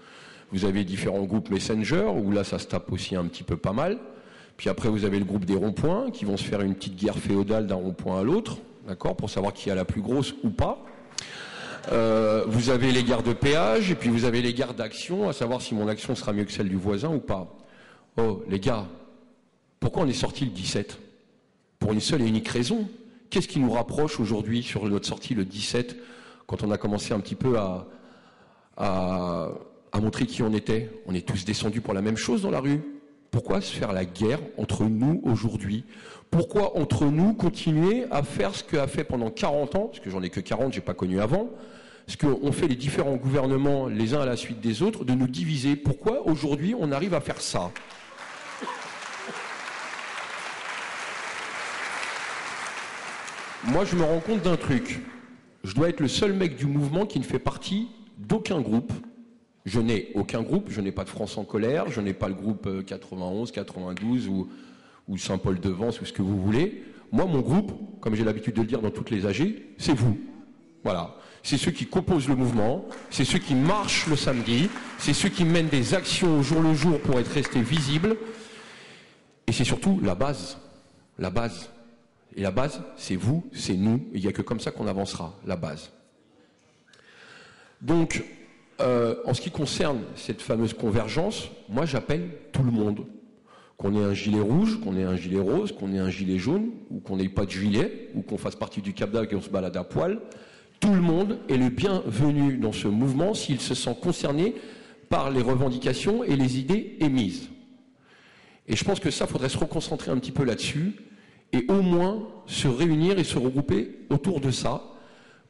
[0.51, 3.73] Vous avez différents groupes Messenger, où là ça se tape aussi un petit peu pas
[3.73, 3.99] mal.
[4.57, 7.17] Puis après vous avez le groupe des ronds-points, qui vont se faire une petite guerre
[7.17, 10.83] féodale d'un rond-point à l'autre, d'accord, pour savoir qui a la plus grosse ou pas.
[11.91, 15.33] Euh, vous avez les gares de péage et puis vous avez les gares d'action, à
[15.33, 17.55] savoir si mon action sera mieux que celle du voisin ou pas.
[18.17, 18.85] Oh, les gars,
[19.79, 20.99] pourquoi on est sorti le 17
[21.79, 22.87] Pour une seule et unique raison.
[23.29, 25.95] Qu'est-ce qui nous rapproche aujourd'hui sur notre sortie le 17,
[26.45, 27.87] quand on a commencé un petit peu à,
[28.77, 29.49] à,
[29.91, 30.89] à montrer qui on était?
[31.07, 32.81] On est tous descendus pour la même chose dans la rue.
[33.31, 35.85] Pourquoi se faire la guerre entre nous aujourd'hui?
[36.31, 40.23] Pourquoi entre nous continuer à faire ce qu'a fait pendant 40 ans, parce que j'en
[40.23, 41.49] ai que 40, j'ai pas connu avant,
[42.07, 45.27] ce qu'ont fait les différents gouvernements les uns à la suite des autres, de nous
[45.27, 45.75] diviser?
[45.75, 47.71] Pourquoi aujourd'hui on arrive à faire ça?
[53.65, 55.01] Moi je me rends compte d'un truc.
[55.65, 58.93] Je dois être le seul mec du mouvement qui ne fait partie d'aucun groupe.
[59.65, 62.33] Je n'ai aucun groupe, je n'ai pas de France en colère, je n'ai pas le
[62.33, 64.49] groupe 91, 92 ou,
[65.07, 66.83] ou Saint-Paul-de-Vence ou ce que vous voulez.
[67.11, 70.17] Moi, mon groupe, comme j'ai l'habitude de le dire dans toutes les AG, c'est vous.
[70.83, 71.15] Voilà.
[71.43, 75.43] C'est ceux qui composent le mouvement, c'est ceux qui marchent le samedi, c'est ceux qui
[75.43, 78.15] mènent des actions au jour le jour pour être restés visibles.
[79.47, 80.57] Et c'est surtout la base.
[81.17, 81.69] La base.
[82.35, 84.07] Et la base, c'est vous, c'est nous.
[84.13, 85.91] Il n'y a que comme ça qu'on avancera, la base.
[87.81, 88.23] Donc,
[88.79, 93.05] euh, en ce qui concerne cette fameuse convergence, moi j'appelle tout le monde.
[93.81, 96.69] Qu'on ait un gilet rouge, qu'on ait un gilet rose, qu'on ait un gilet jaune,
[96.91, 99.49] ou qu'on n'ait pas de gilet, ou qu'on fasse partie du Cap et qu'on se
[99.49, 100.19] balade à poil,
[100.79, 104.53] tout le monde est le bienvenu dans ce mouvement s'il se sent concerné
[105.09, 107.49] par les revendications et les idées émises.
[108.67, 110.93] Et je pense que ça, faudrait se reconcentrer un petit peu là-dessus,
[111.51, 114.83] et au moins se réunir et se regrouper autour de ça,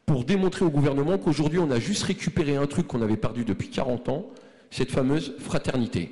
[0.05, 3.67] pour démontrer au gouvernement qu'aujourd'hui on a juste récupéré un truc qu'on avait perdu depuis
[3.67, 4.27] 40 ans,
[4.69, 6.11] cette fameuse fraternité.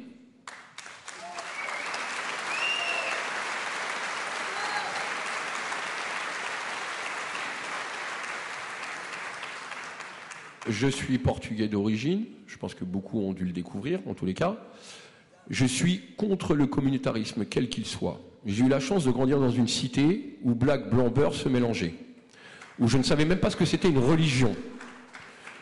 [10.70, 14.34] Je suis portugais d'origine, je pense que beaucoup ont dû le découvrir en tous les
[14.34, 14.58] cas.
[15.50, 18.22] Je suis contre le communautarisme, quel qu'il soit.
[18.46, 21.96] J'ai eu la chance de grandir dans une cité où black, blanc, beurre se mélangeaient
[22.80, 24.56] où je ne savais même pas ce que c'était une religion.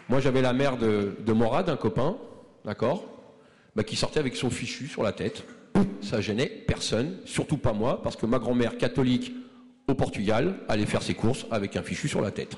[0.10, 2.15] Moi, j'avais la mère de, Morad, un copain,
[2.63, 3.06] d'accord,
[3.76, 5.43] bah, qui sortait avec son fichu sur la tête.
[6.02, 9.34] Ça gênait personne, surtout pas moi, parce que ma grand-mère catholique
[9.88, 12.58] au Portugal allait faire ses courses avec un fichu sur la tête.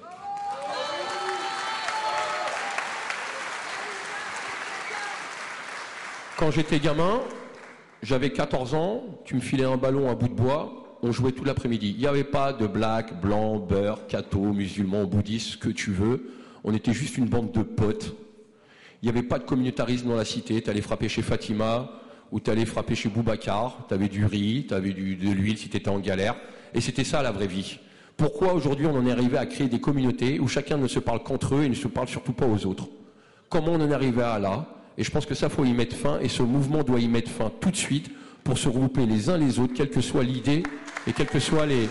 [6.39, 7.19] Quand j'étais gamin,
[8.01, 11.43] j'avais 14 ans, tu me filais un ballon à bout de bois, on jouait tout
[11.43, 11.93] l'après-midi.
[11.93, 16.31] Il n'y avait pas de black, blanc, beurre, catho, musulman, bouddhiste, ce que tu veux.
[16.63, 18.15] On était juste une bande de potes.
[19.01, 20.61] Il n'y avait pas de communautarisme dans la cité.
[20.61, 21.91] Tu allais frapper chez Fatima
[22.31, 23.85] ou tu allais frapper chez Boubacar.
[23.89, 26.37] Tu avais du riz, tu avais du, de l'huile si tu étais en galère.
[26.73, 27.79] Et c'était ça la vraie vie.
[28.15, 31.21] Pourquoi aujourd'hui on en est arrivé à créer des communautés où chacun ne se parle
[31.21, 32.87] qu'entre eux et ne se parle surtout pas aux autres?
[33.49, 34.78] Comment on en est arrivé à là?
[34.99, 37.31] Et je pense que ça, faut y mettre fin et ce mouvement doit y mettre
[37.31, 38.11] fin tout de suite
[38.43, 40.61] pour se regrouper les uns les autres, quelle que soit l'idée
[41.07, 41.87] et quels que soient les...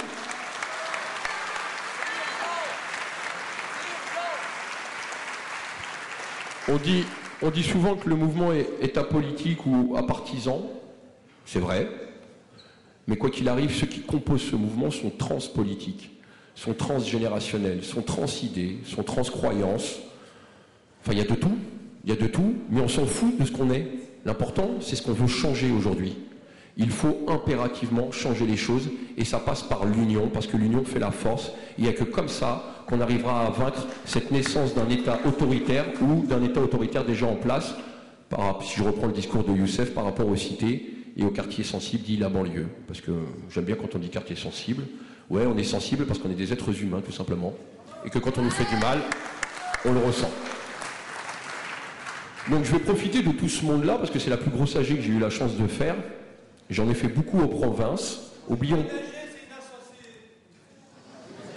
[6.69, 7.05] On dit,
[7.41, 10.61] on dit souvent que le mouvement est, est apolitique ou apartisan,
[11.47, 11.89] c'est vrai,
[13.07, 16.11] mais quoi qu'il arrive, ceux qui composent ce mouvement sont transpolitiques,
[16.55, 19.97] sont transgénérationnels, sont transidées, sont transcroyances.
[21.01, 21.57] Enfin, il y a de tout,
[22.09, 23.87] il y a de tout, mais on s'en fout de ce qu'on est.
[24.25, 26.17] L'important, c'est ce qu'on veut changer aujourd'hui.
[26.79, 31.01] Il faut impérativement changer les choses et ça passe par l'union parce que l'union fait
[31.01, 31.53] la force.
[31.77, 35.85] Il n'y a que comme ça qu'on arrivera à vaincre cette naissance d'un État autoritaire
[36.01, 37.75] ou d'un État autoritaire déjà en place
[38.63, 42.05] si je reprends le discours de Youssef par rapport aux cités et aux quartiers sensibles
[42.05, 42.69] dit la banlieue.
[42.87, 43.13] Parce que
[43.51, 44.85] j'aime bien quand on dit quartier sensible.
[45.29, 47.53] Ouais, on est sensible parce qu'on est des êtres humains, tout simplement.
[48.07, 49.01] Et que quand on nous fait du mal,
[49.85, 50.31] on le ressent.
[52.51, 54.97] Donc je vais profiter de tout ce monde-là, parce que c'est la plus grosse AG
[54.97, 55.97] que j'ai eu la chance de faire.
[56.71, 58.21] J'en ai fait beaucoup aux provinces.
[58.49, 58.85] Oublions.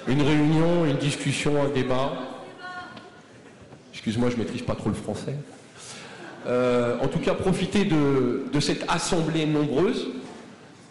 [0.08, 2.13] Une réunion, une discussion, un débat.
[3.93, 5.36] Excuse-moi, je ne maîtrise pas trop le français.
[6.47, 10.08] Euh, en tout cas, profiter de, cette assemblée nombreuse.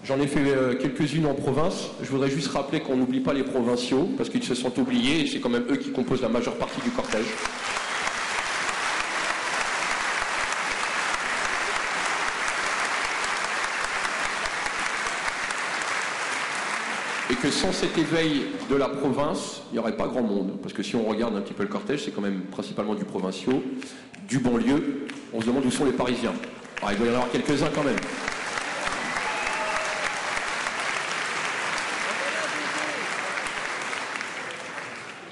[0.05, 1.89] J'en ai fait euh, quelques-unes en province.
[2.03, 5.27] Je voudrais juste rappeler qu'on n'oublie pas les provinciaux, parce qu'ils se sont oubliés, et
[5.27, 7.27] c'est quand même eux qui composent la majeure partie du cortège.
[17.31, 20.59] Et que sans cet éveil de la province, il n'y aurait pas grand monde.
[20.61, 23.05] Parce que si on regarde un petit peu le cortège, c'est quand même principalement du
[23.05, 23.63] provinciaux,
[24.29, 26.33] du banlieue, on se demande où sont les Parisiens.
[26.91, 27.95] il doit y en avoir quelques-uns quand même.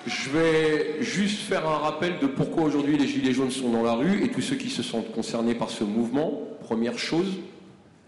[0.06, 3.94] Je vais juste faire un rappel de pourquoi aujourd'hui les Gilets jaunes sont dans la
[3.94, 6.42] rue et tous ceux qui se sentent concernés par ce mouvement.
[6.60, 7.38] Première chose,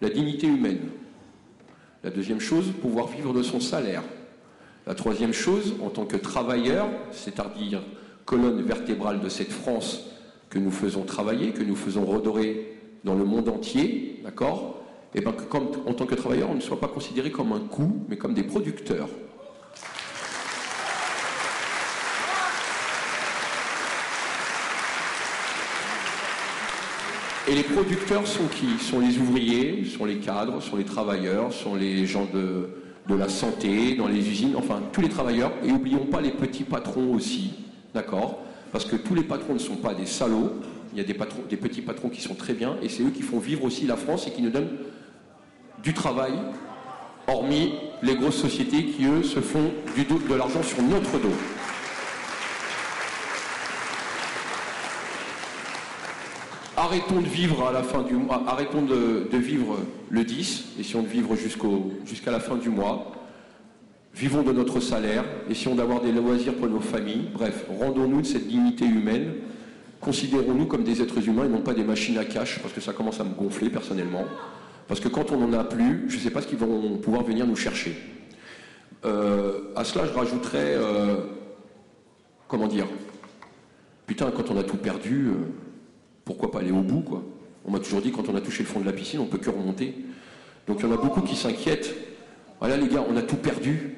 [0.00, 0.90] la dignité humaine.
[2.03, 4.03] La deuxième chose, pouvoir vivre de son salaire.
[4.87, 7.83] La troisième chose, en tant que travailleur, c'est-à-dire
[8.25, 10.07] colonne vertébrale de cette France
[10.49, 14.83] que nous faisons travailler, que nous faisons redorer dans le monde entier, d'accord?
[15.15, 17.59] Et eh bien que en tant que travailleur, on ne soit pas considéré comme un
[17.61, 19.09] coût, mais comme des producteurs.
[27.51, 28.79] Et les producteurs sont qui?
[28.79, 32.69] Sont les ouvriers, sont les cadres, sont les travailleurs, sont les gens de,
[33.13, 35.51] la santé, dans les usines, enfin tous les travailleurs.
[35.65, 37.55] Et n'oublions pas les petits patrons aussi,
[37.93, 38.39] d'accord?
[38.71, 40.61] Parce que tous les patrons ne sont pas des salauds.
[40.93, 43.41] Il y a des, petits patrons qui sont très bien, et c'est eux qui font
[43.41, 44.77] vivre aussi la France et qui nous donnent
[45.83, 46.35] du travail,
[47.27, 47.73] hormis
[48.05, 51.35] les grosses sociétés qui, eux, se font du de l'argent sur notre dos.
[56.81, 61.09] Arrêtons de vivre à la fin du mois, arrêtons de, vivre le 10, essayons de
[61.09, 61.37] vivre
[62.07, 63.12] jusqu'à la fin du mois.
[64.14, 67.29] Vivons de notre salaire, essayons d'avoir des loisirs pour nos familles.
[67.35, 69.35] Bref, rendons-nous de cette dignité humaine.
[70.01, 72.95] Considérons-nous comme des êtres humains et non pas des machines à cash, parce que ça
[72.95, 74.25] commence à me gonfler personnellement.
[74.88, 77.25] Parce que quand on n'en a plus, je ne sais pas ce qu'ils vont pouvoir
[77.25, 77.95] venir nous chercher.
[79.05, 81.16] Euh, à cela, je rajouterais, euh,
[82.49, 82.87] comment dire,
[84.07, 85.35] putain, quand on a tout perdu, euh,
[86.31, 87.25] pourquoi pas aller au bout, quoi
[87.64, 89.29] On m'a toujours dit, quand on a touché le fond de la piscine, on ne
[89.29, 89.97] peut que remonter.
[90.69, 91.93] Donc il y en a beaucoup qui s'inquiètent.
[92.61, 93.97] Voilà les gars, on a tout perdu,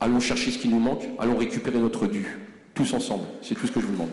[0.00, 2.38] Allons chercher ce qui nous manque, allons récupérer notre dû,
[2.74, 3.24] tous ensemble.
[3.42, 4.08] C'est tout ce que je vous demande.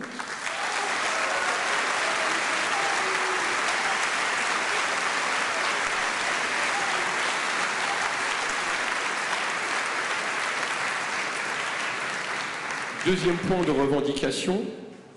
[13.06, 14.60] Deuxième point de revendication,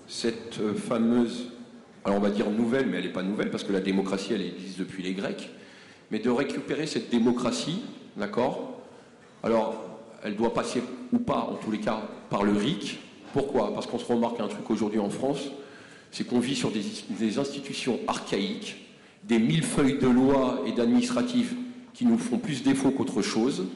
[0.08, 1.51] cette euh, fameuse,
[2.04, 4.42] alors on va dire nouvelle, mais elle n'est pas nouvelle parce que la démocratie, elle
[4.42, 5.50] existe depuis les Grecs,
[6.10, 7.82] mais de récupérer cette démocratie,
[8.16, 8.80] d'accord?
[9.42, 9.92] Alors,
[10.24, 12.98] elle doit passer ou pas, en tous les cas, par le RIC.
[13.32, 13.72] Pourquoi?
[13.74, 15.50] Parce qu'on se remarque un truc aujourd'hui en France,
[16.10, 18.76] c'est qu'on vit sur des, institutions archaïques,
[19.24, 21.54] des mille feuilles de loi et d'administratifs
[21.94, 23.66] qui nous font plus défaut qu'autre chose,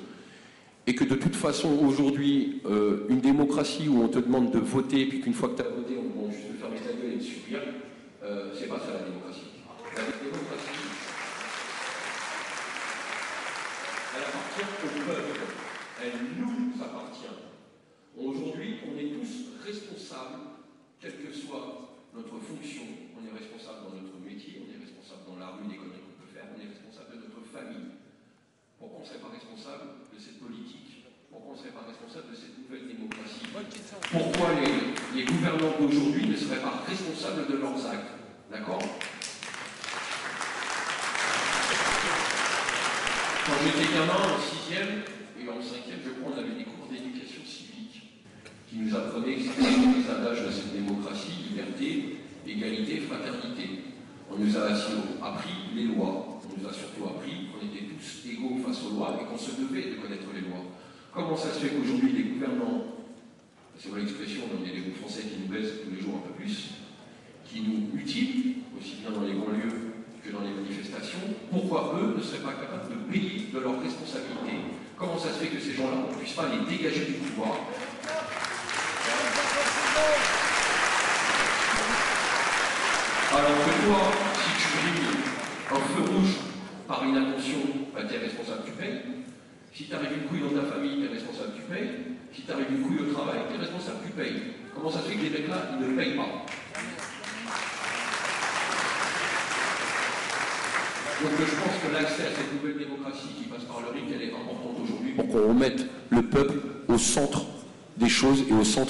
[0.87, 5.07] et que de toute façon, aujourd'hui, euh, une démocratie où on te demande de voter,
[5.07, 6.16] puis qu'une fois que tu as voté, on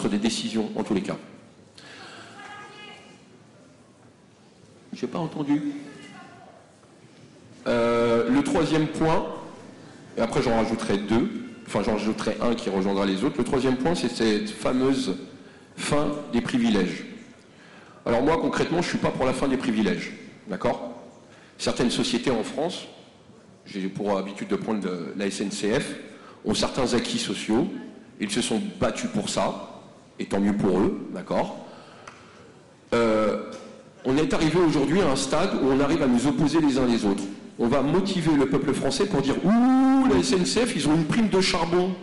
[0.09, 1.17] des décisions, en tous les cas.
[4.93, 5.61] Je n'ai pas entendu.
[7.67, 9.27] Euh, le troisième point,
[10.17, 11.29] et après j'en rajouterai deux,
[11.67, 13.37] enfin j'en rajouterai un qui rejoindra les autres.
[13.39, 15.17] Le troisième point, c'est cette fameuse
[15.77, 17.05] fin des privilèges.
[18.07, 20.13] Alors moi, concrètement, je ne suis pas pour la fin des privilèges.
[20.49, 20.93] D'accord?
[21.59, 22.87] Certaines sociétés en France,
[23.67, 25.97] j'ai pour habitude de prendre la SNCF,
[26.45, 27.69] ont certains acquis sociaux.
[28.21, 29.76] Ils se sont battus pour ça,
[30.19, 31.57] et tant mieux pour eux, d'accord
[32.95, 33.51] euh,
[34.05, 36.87] On est arrivé aujourd'hui à un stade où on arrive à nous opposer les uns
[36.87, 37.25] les autres.
[37.59, 41.29] On va motiver le peuple français pour dire Ouh, la SNCF, ils ont une prime
[41.29, 41.95] de charbon.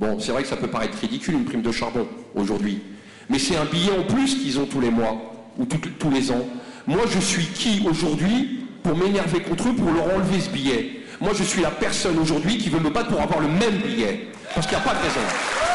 [0.00, 2.80] Bon, c'est vrai que ça peut paraître ridicule, une prime de charbon, aujourd'hui.
[3.28, 5.16] Mais c'est un billet en plus qu'ils ont tous les mois,
[5.58, 6.44] ou tous les ans.
[6.86, 11.02] Moi, je suis qui aujourd'hui pour m'énerver contre eux, pour leur enlever ce billet?
[11.20, 14.28] Moi, je suis la personne aujourd'hui qui veut me battre pour avoir le même billet.
[14.54, 15.71] Parce qu'il n'y a pas de raison.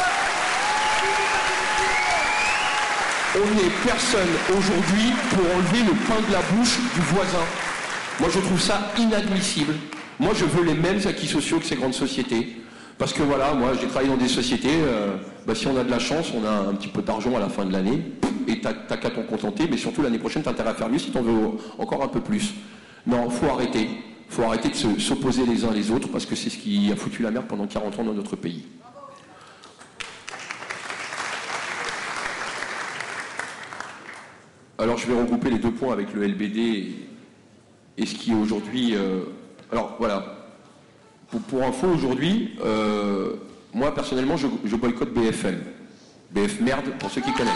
[3.39, 7.45] On n'est personne aujourd'hui pour enlever le pain de la bouche du voisin.
[8.19, 9.75] Moi, je trouve ça inadmissible.
[10.19, 12.57] Moi, je veux les mêmes acquis sociaux que ces grandes sociétés.
[12.97, 15.91] Parce que voilà, moi, j'ai travaillé dans des sociétés, euh, bah, si on a de
[15.91, 18.01] la chance, on a un petit peu d'argent à la fin de l'année,
[18.47, 21.11] et t'as qu'à t'en contenter, mais surtout l'année prochaine, t'as intérêt à faire mieux si
[21.11, 22.55] t'en veux encore un peu plus.
[23.05, 23.88] Non, faut arrêter.
[24.29, 27.21] faut arrêter de s'opposer les uns les autres parce que c'est ce qui a foutu
[27.21, 28.63] la merde pendant 40 ans dans notre pays.
[34.78, 36.93] Alors je vais regrouper les deux points avec le LBD
[37.97, 38.95] et, ce qui est aujourd'hui...
[38.95, 39.21] Euh,
[39.71, 40.38] alors voilà,
[41.49, 43.34] pour, info aujourd'hui, euh,
[43.73, 45.61] moi personnellement je, boycotte BFM.
[46.32, 47.53] BF merde pour ceux qui connaissent.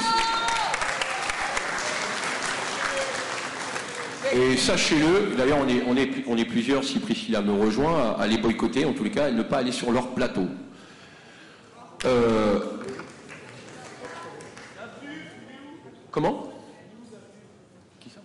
[4.34, 5.60] Et sachez-le, d'ailleurs
[6.28, 9.34] on est plusieurs, si Priscilla me rejoint, à, les boycotter, en tous les cas, et
[9.34, 10.48] ne pas aller sur leur plateau.
[12.06, 12.60] Euh,
[16.10, 16.52] comment
[18.00, 18.22] Qui ça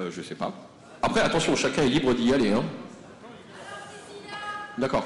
[0.00, 0.52] euh, Je sais pas.
[1.02, 2.52] Après, attention, chacun est libre d'y aller.
[2.52, 2.64] Hein.
[4.78, 5.04] D'accord.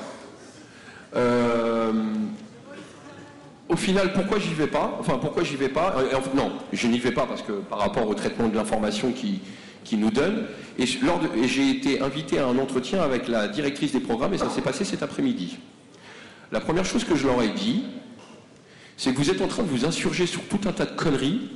[1.17, 1.93] Euh,
[3.69, 4.97] au final, pourquoi j'y vais pas?
[5.01, 5.95] Enfin, pourquoi j'y vais pas?
[5.99, 9.41] Euh, Non, je n'y vais pas parce que par rapport au traitement de l'information qui,
[9.85, 10.47] qui nous donne.
[10.79, 14.63] Et, j'ai été invité à un entretien avec la directrice des programmes et ça s'est
[14.63, 15.59] passé cet après-midi.
[16.51, 17.85] La première chose que je leur ai dit,
[18.97, 21.51] c'est que vous êtes en train de vous insurger sur tout un tas de conneries,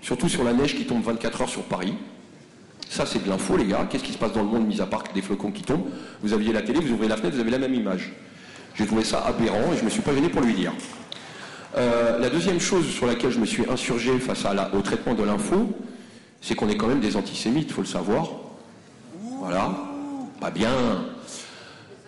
[0.00, 1.94] surtout sur la neige qui tombe 24 heures sur Paris.
[2.88, 3.86] Ça, c'est de l'info, les gars.
[3.90, 5.88] Qu'est-ce qui se passe dans le monde, mis à part des flocons qui tombent
[6.22, 8.12] Vous aviez la télé, vous ouvrez la fenêtre, vous avez la même image.
[8.74, 10.72] J'ai trouvé ça aberrant et je ne me suis pas gêné pour lui dire.
[11.76, 15.68] Euh, la deuxième chose sur laquelle je me suis insurgé face au traitement de l'info,
[16.40, 18.30] c'est qu'on est quand même des antisémites, il faut le savoir.
[19.40, 19.74] Voilà.
[20.40, 20.70] Pas bien.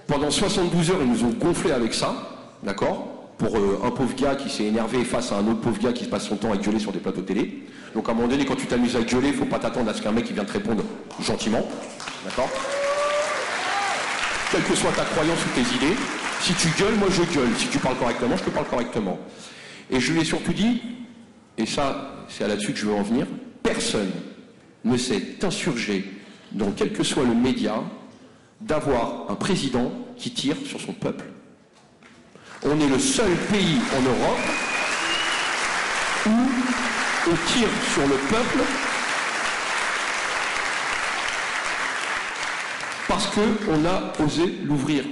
[0.07, 2.15] Pendant 72 heures, ils nous ont gonflé avec ça,
[2.63, 3.09] d'accord?
[3.37, 6.05] Pour euh, un pauvre gars qui s'est énervé face à un autre pauvre gars qui
[6.05, 7.65] se passe son temps à gueuler sur des plateaux télé.
[7.95, 9.91] Donc à un moment donné, quand tu t'amuses à gueuler, il ne faut pas t'attendre
[9.91, 10.83] à ce qu'un mec vient te répondre
[11.21, 11.67] gentiment.
[12.25, 12.49] D'accord?
[14.51, 15.97] Quelle que soit ta croyance ou tes idées,
[16.41, 17.55] si tu gueules, moi je gueule.
[17.57, 19.19] Si tu parles correctement, je te parle correctement.
[19.91, 20.83] Et je lui ai surtout dit,
[21.57, 23.27] et ça, c'est là-dessus que je veux en venir,
[23.63, 24.11] personne
[24.85, 26.11] ne s'est insurgé,
[26.53, 27.75] dans quel que soit le média,
[28.61, 31.25] d'avoir un président qui tire sur son peuple.
[32.65, 34.39] On est le seul pays en Europe
[36.27, 36.88] où
[37.31, 38.59] on tire sur le peuple
[43.09, 45.05] parce qu'on a osé l'ouvrir.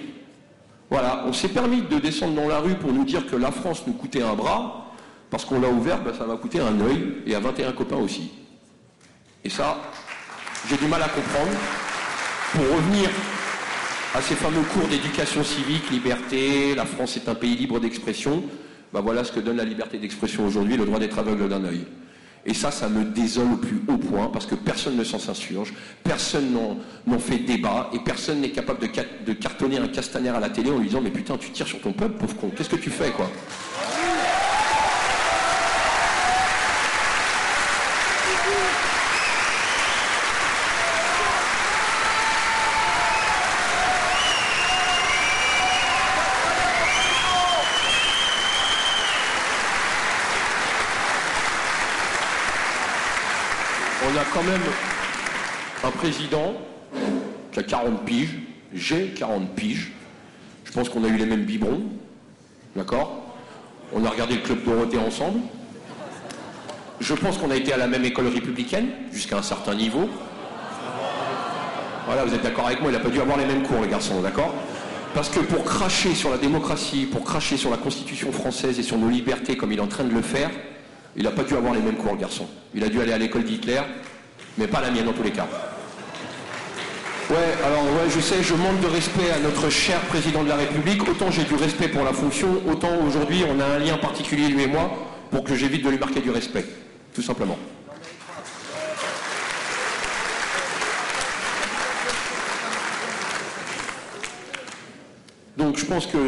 [0.91, 3.83] Voilà, on s'est permis de descendre dans la rue pour nous dire que la France
[3.87, 4.93] nous coûtait un bras,
[5.31, 8.31] parce qu'on l'a ouvert, ben, ça va coûter un œil, et à 21 copains aussi.
[9.45, 9.79] Et ça,
[10.69, 11.51] j'ai du mal à comprendre.
[12.53, 13.11] Pour revenir
[14.15, 18.45] à ces fameux cours d'éducation civique, liberté, la France est un pays libre d'expression,
[18.93, 21.85] ben voilà ce que donne la liberté d'expression aujourd'hui, le droit d'être aveugle d'un œil.
[22.47, 25.75] Et ça, ça me désole au plus haut point parce que personne ne s'en s'insurge,
[26.05, 26.57] personne
[27.07, 28.89] n'en fait débat et personne n'est capable de,
[29.27, 31.81] de, cartonner un castaner à la télé en lui disant Mais putain, tu tires sur
[31.81, 33.29] ton peuple, pauvre con, qu'est-ce que tu fais, quoi?
[54.37, 54.61] Quand même
[55.83, 56.53] un président
[57.53, 58.39] qui a 40 piges,
[58.75, 59.93] j'ai 40 piges.
[60.67, 61.85] Je pense qu'on a eu les mêmes biberons,
[62.75, 63.23] d'accord?
[63.95, 65.41] On a regardé le Club Dorothée ensemble.
[67.01, 70.07] Je pense qu'on a été à la même école républicaine, jusqu'à un certain niveau.
[72.05, 73.89] Voilà, vous êtes d'accord avec moi, il n'a pas dû avoir les mêmes cours, les
[73.89, 74.53] garçons, d'accord?
[75.15, 78.99] Parce que pour cracher sur la démocratie, pour cracher sur la Constitution française et sur
[78.99, 80.51] nos libertés comme il est en train de le faire,
[81.17, 82.47] il n'a pas dû avoir les mêmes cours, le garçon.
[82.75, 83.81] Il a dû aller à l'école d'Hitler,
[84.59, 85.47] mais pas la mienne dans tous les cas.
[87.29, 90.57] Ouais, alors ouais, je sais, je manque de respect à notre cher président de la
[90.57, 91.09] République.
[91.09, 94.63] Autant j'ai du respect pour la fonction, autant aujourd'hui on a un lien particulier, lui
[94.63, 94.93] et moi,
[95.31, 96.65] pour que j'évite de lui marquer du respect.
[97.13, 97.59] Tout simplement.
[105.57, 106.19] Donc je pense que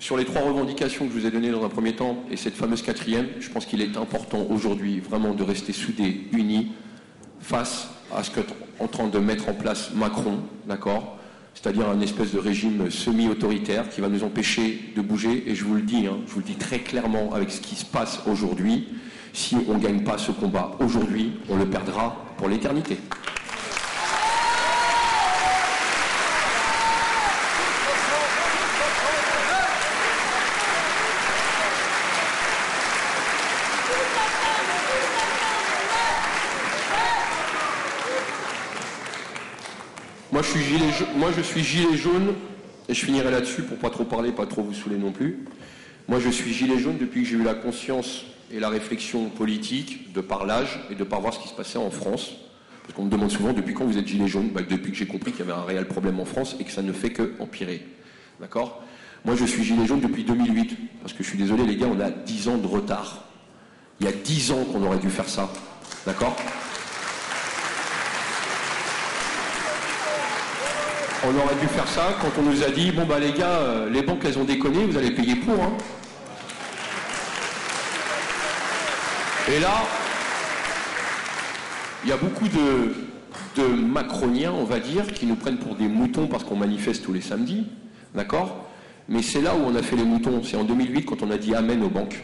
[0.00, 2.54] sur les trois revendications que je vous ai données dans un premier temps et cette
[2.54, 6.72] fameuse quatrième, je pense qu'il est important aujourd'hui vraiment de rester soudés, unis,
[7.40, 8.46] face à ce qu'est
[8.78, 11.18] en train de mettre en place Macron, d'accord?
[11.54, 15.44] C'est-à-dire un espèce de régime semi-autoritaire qui va nous empêcher de bouger.
[15.46, 17.74] Et je vous le dis, hein, je vous le dis très clairement avec ce qui
[17.74, 18.88] se passe aujourd'hui,
[19.32, 22.98] si on ne gagne pas ce combat aujourd'hui, on le perdra pour l'éternité.
[40.36, 42.34] Moi je, suis gilet jaune,
[42.90, 45.46] et je finirai là-dessus pour pas trop parler, pas trop vous saouler non plus.
[46.08, 50.12] Moi, je suis gilet jaune depuis que j'ai eu la conscience et la réflexion politique
[50.12, 52.32] de par l'âge et de par voir ce qui se passait en France.
[52.82, 54.50] Parce qu'on me demande souvent depuis quand vous êtes gilet jaune?
[54.50, 56.70] Bah, Depuis que j'ai compris qu'il y avait un réel problème en France et que
[56.70, 57.86] ça ne fait que empirer.
[58.38, 58.82] D'accord?
[59.24, 60.76] Moi, je suis gilet jaune depuis 2008.
[61.00, 63.24] Parce que je suis désolé, les gars, on a 10 ans de retard.
[64.00, 65.50] Il y a 10 ans qu'on aurait dû faire ça.
[66.04, 66.36] D'accord?
[71.24, 73.90] On aurait dû faire ça quand on nous a dit, bon bah les gars, euh,
[73.90, 75.54] les banques elles ont déconné, vous allez payer pour.
[75.62, 75.72] Hein.
[79.48, 79.84] Et là,
[82.04, 86.26] il y a beaucoup de, macroniens, on va dire, qui nous prennent pour des moutons
[86.26, 87.66] parce qu'on manifeste tous les samedis,
[88.14, 88.66] d'accord?
[89.08, 91.38] Mais c'est là où on a fait les moutons, c'est en 2008 quand on a
[91.38, 92.22] dit Amen aux banques.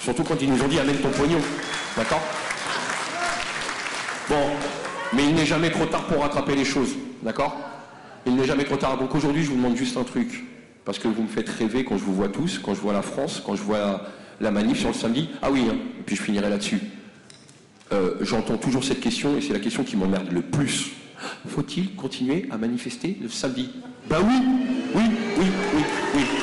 [0.00, 1.40] Surtout quand ils nous ont dit Amen ton pognon,
[1.96, 2.20] d'accord?
[4.28, 4.50] Bon,
[5.14, 6.90] mais il n'est jamais trop tard pour rattraper les choses,
[7.22, 7.71] d'accord?
[8.26, 8.98] Il n'est jamais trop tard.
[8.98, 10.44] Donc aujourd'hui, je vous demande juste un truc.
[10.84, 13.02] Parce que vous me faites rêver quand je vous vois tous, quand je vois la
[13.02, 14.02] France, quand je vois
[14.40, 15.28] la manif sur le samedi.
[15.40, 16.80] Ah oui, hein, et puis je finirai là-dessus.
[17.92, 20.90] Euh, j'entends toujours cette question, et c'est la question qui m'emmerde le plus.
[21.46, 23.70] Faut-il continuer à manifester le samedi?
[24.08, 24.34] Bah oui,
[24.94, 25.02] oui,
[25.38, 25.46] oui,
[25.76, 25.82] oui,
[26.16, 26.41] oui.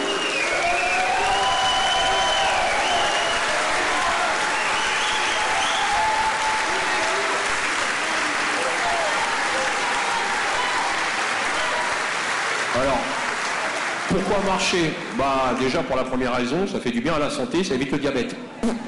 [14.29, 17.63] Pourquoi marcher Bah déjà pour la première raison, ça fait du bien à la santé,
[17.63, 18.35] ça évite le diabète.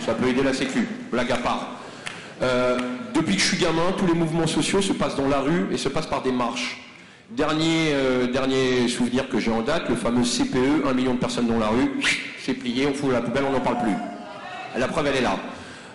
[0.06, 1.68] Ça peut aider la sécu, blague à part.
[2.44, 2.78] Euh,
[3.16, 5.78] depuis que je suis gamin, tous les mouvements sociaux se passent dans la rue et
[5.78, 6.80] se passent par des marches.
[7.32, 11.48] Dernier, euh, dernier souvenir que j'ai en date, le fameux CPE, un million de personnes
[11.48, 11.90] dans la rue,
[12.46, 13.96] c'est plié, on fout la poubelle, on n'en parle plus.
[14.78, 15.40] La preuve, elle est là.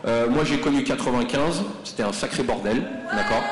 [0.09, 2.83] Euh, moi, j'ai connu 95, c'était un sacré bordel,
[3.15, 3.45] d'accord?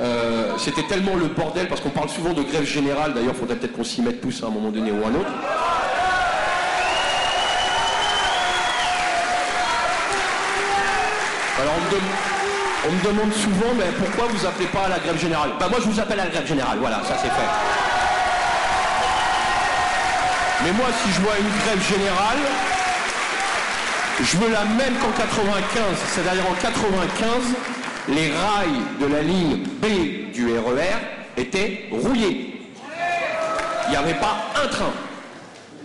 [0.00, 3.56] Euh, c'était tellement le bordel, parce qu'on parle souvent de grève générale, d'ailleurs, il faudrait
[3.56, 5.30] peut-être qu'on s'y mette tous à un moment donné ou à un autre.
[11.62, 11.74] Alors
[12.88, 15.50] on me, demande souvent, mais pourquoi vous appelez pas à la grève générale?
[15.60, 17.50] Bah moi je vous appelle à la grève générale, voilà, ça c'est fait.
[20.64, 22.42] Mais moi si je vois une grève générale,
[24.20, 27.42] je veux la même qu'en 95, c'est-à-dire en 95,
[28.08, 30.80] les rails de la ligne B du RER
[31.36, 32.60] e étaient rouillés.
[33.86, 34.92] Il n'y avait pas un train.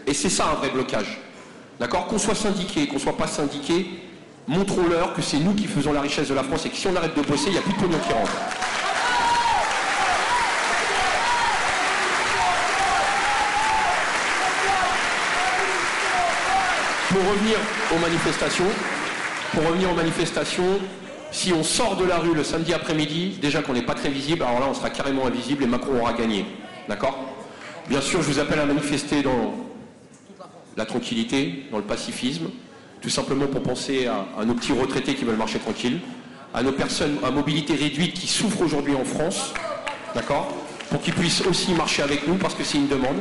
[0.06, 1.20] Et c'est ça un vrai blocage.
[1.80, 2.08] D'accord?
[2.08, 3.88] Qu'on soit syndiqué, qu'on ne soit pas syndiqué,
[4.48, 6.96] montrons-leur que c'est nous qui faisons la richesse de la France et que si on
[6.96, 8.32] arrête de bosser, il n'y a plus de pognon qui rentre.
[17.10, 17.58] Pour revenir
[17.96, 18.68] aux manifestations,
[19.54, 20.80] pour revenir aux manifestations,
[21.32, 24.44] si on sort de la rue le samedi après-midi, déjà qu'on n'est pas très visible,
[24.44, 26.46] alors là on sera carrément invisible et Macron aura gagné.
[26.88, 27.18] D'accord
[27.90, 29.54] Bien sûr, je vous appelle à manifester dans
[30.76, 32.50] la tranquillité, dans le pacifisme,
[33.02, 36.00] tout simplement pour penser à, nos petits retraités qui veulent marcher tranquille,
[36.54, 39.54] à nos personnes à mobilité réduite qui souffrent aujourd'hui en France,
[40.16, 40.54] d'accord
[40.90, 43.18] Pour qu'ils puissent aussi marcher avec nous parce que c'est une demande.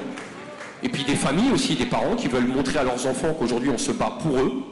[0.83, 3.79] Et puis des familles aussi, des parents qui veulent montrer à leurs enfants qu'aujourd'hui on
[3.79, 4.63] se bat pour eux,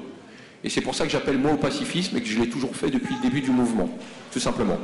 [0.64, 2.90] et c'est pour ça que j'appelle moi au pacifisme et que je l'ai toujours fait
[2.90, 3.88] depuis le début du mouvement,
[4.32, 4.78] tout simplement.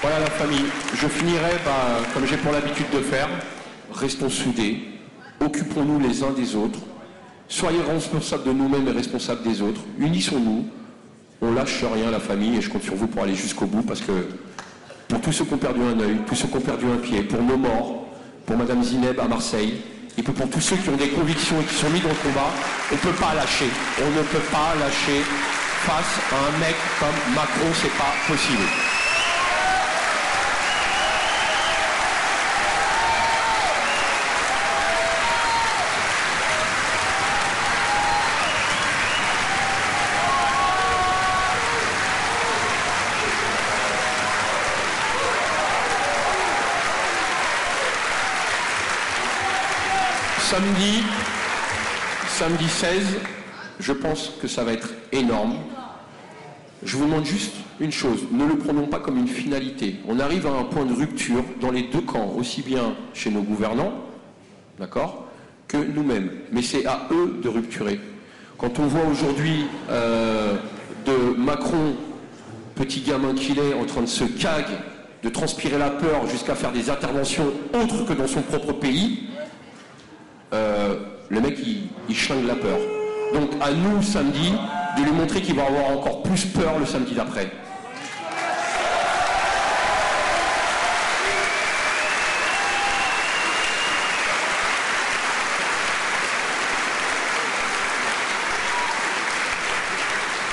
[0.00, 0.66] Voilà la famille.
[0.94, 3.28] Je finirai bah, comme j'ai pour l'habitude de faire.
[3.92, 4.78] Restons soudés.
[5.40, 6.78] Occupons-nous les uns des autres.
[7.48, 9.80] Soyez responsables de nous-mêmes et responsables des autres.
[9.98, 10.64] Unissons-nous.
[11.40, 14.00] On lâche rien la famille et je compte sur vous pour aller jusqu'au bout parce
[14.00, 14.28] que
[15.08, 17.22] pour tous ceux qui ont perdu un œil, tous ceux qui ont perdu un pied,
[17.22, 18.01] pour nos morts,
[18.46, 19.82] pour Madame Zineb à Marseille,
[20.18, 22.14] et puis pour tous ceux qui ont des convictions et qui sont mis dans le
[22.14, 22.50] combat,
[22.90, 23.70] on ne peut pas lâcher.
[24.00, 25.22] On ne peut pas lâcher
[25.86, 28.68] face à un mec comme Macron, c'est pas possible.
[50.52, 51.02] Samedi,
[52.28, 53.06] samedi 16,
[53.80, 55.54] je pense que ça va être énorme.
[56.82, 59.96] Je vous demande juste une chose, ne le prenons pas comme une finalité.
[60.06, 63.40] On arrive à un point de rupture dans les deux camps, aussi bien chez nos
[63.40, 63.94] gouvernants,
[64.78, 65.26] d'accord,
[65.68, 66.30] que nous-mêmes.
[66.52, 67.98] Mais c'est à eux de rupturer.
[68.58, 70.56] Quand on voit aujourd'hui euh,
[71.06, 71.94] de Macron,
[72.74, 74.66] petit gamin qu'il est, en train de se cag,
[75.22, 79.30] de transpirer la peur jusqu'à faire des interventions autres que dans son propre pays,
[80.52, 80.96] euh,
[81.28, 82.78] le mec il, il schlingue la peur.
[83.34, 84.52] Donc à nous samedi
[84.98, 87.50] de lui montrer qu'il va avoir encore plus peur le samedi d'après.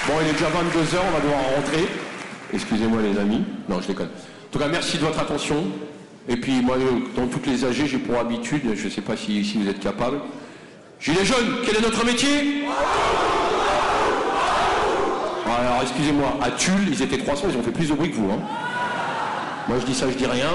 [0.08, 1.88] Bon, il est déjà 22h, on va devoir rentrer.
[2.52, 3.44] Excusez-moi les amis.
[3.68, 4.08] Non, je déconne.
[4.08, 5.66] En tout cas, merci de votre attention.
[6.30, 6.78] Et puis moi,
[7.16, 9.80] dans toutes les AG, j'ai pour habitude, je ne sais pas si, si vous êtes
[9.80, 10.20] capable.
[11.00, 12.66] Gilets jaunes, quel est notre métier?
[15.48, 18.30] Alors excusez-moi, à Tulle, ils étaient 300, ils ont fait plus de bruit que vous.
[18.32, 18.40] hein.
[19.68, 20.50] Moi je dis ça, je dis rien.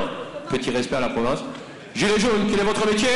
[0.49, 1.41] Petit respect à la province.
[1.95, 3.09] Gilets jaunes, quel est votre métier?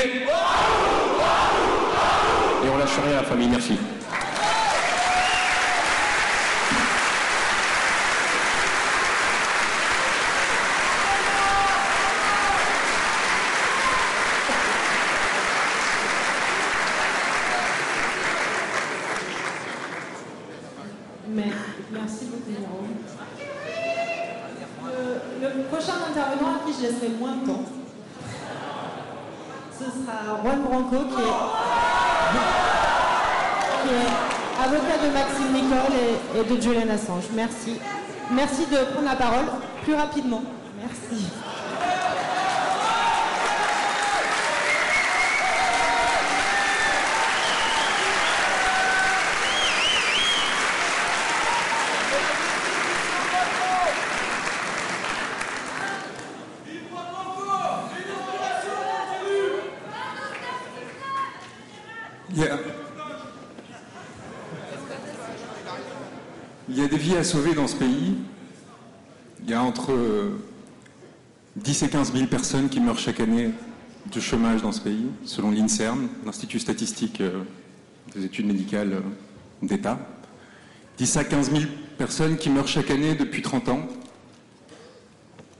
[2.64, 3.74] Et on lâche rien à la famille, merci.
[21.28, 21.52] Mais,
[21.92, 22.96] merci beaucoup, Jérôme.
[25.40, 27.64] Le, le prochain intervenant à qui je laisserai moins de temps,
[29.78, 31.36] ce sera Juan Branco, qui est,
[33.82, 37.27] qui est avocat de Maxime Nicole et, et de Julian Assange.
[37.38, 37.78] Merci.
[38.32, 39.44] Merci de prendre la parole
[39.84, 40.42] plus rapidement.
[40.76, 41.24] Merci.
[62.30, 62.58] Il y, a...
[66.68, 68.14] Il y a des vies à sauver dans ce pays.
[69.42, 69.92] Il y a entre
[71.56, 73.50] 10 et 15 000 personnes qui meurent chaque année
[74.10, 77.42] de chômage dans ce pays, selon l'INSERM, l'Institut statistique euh,
[78.14, 79.00] des études médicales euh,
[79.66, 79.98] d'État.
[80.96, 81.64] 10 à 15 000
[81.98, 83.86] personnes qui meurent chaque année depuis 30 ans.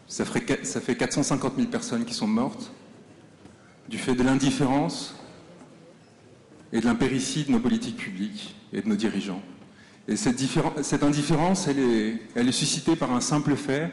[0.07, 0.25] Ça,
[0.63, 2.73] ça fait 450 000 personnes qui sont mortes
[3.91, 5.15] du fait de l'indifférence
[6.73, 9.43] et de l'impéritie de nos politiques publiques et de nos dirigeants.
[10.09, 13.93] Et cette, indifférence, elle est, elle est suscitée par un simple fait,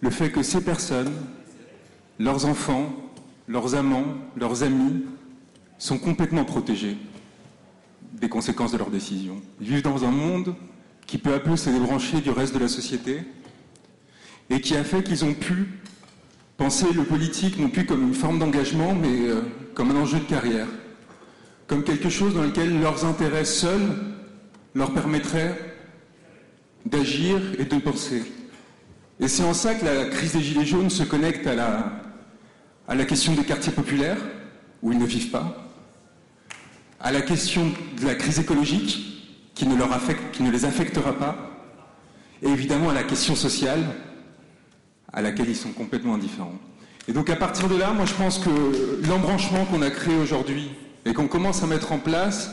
[0.00, 1.12] le fait que ces personnes,
[2.18, 2.92] leurs enfants,
[3.46, 5.04] leurs amants, leurs amis,
[5.78, 6.96] sont complètement protégés
[8.12, 9.40] des conséquences de leurs décisions.
[9.60, 10.54] Ils vivent dans un monde
[11.06, 13.22] qui peu à peu s'est débranché du reste de la société
[14.50, 15.68] et qui a fait qu'ils ont pu
[16.56, 19.42] penser le politique non plus comme une forme d'engagement, mais euh,
[19.74, 20.68] comme un enjeu de carrière
[21.66, 23.96] comme quelque chose dans lequel leurs intérêts seuls
[24.74, 25.56] leur permettraient
[26.84, 28.22] d'agir et de penser.
[29.20, 31.92] Et c'est en ça que la crise des Gilets jaunes se connecte à la,
[32.88, 34.18] à la question des quartiers populaires,
[34.82, 35.70] où ils ne vivent pas,
[37.00, 39.14] à la question de la crise écologique,
[39.54, 41.36] qui ne, leur affecte, qui ne les affectera pas,
[42.42, 43.84] et évidemment à la question sociale,
[45.12, 46.58] à laquelle ils sont complètement indifférents.
[47.06, 50.70] Et donc à partir de là, moi je pense que l'embranchement qu'on a créé aujourd'hui
[51.04, 52.50] et qu'on commence à mettre en place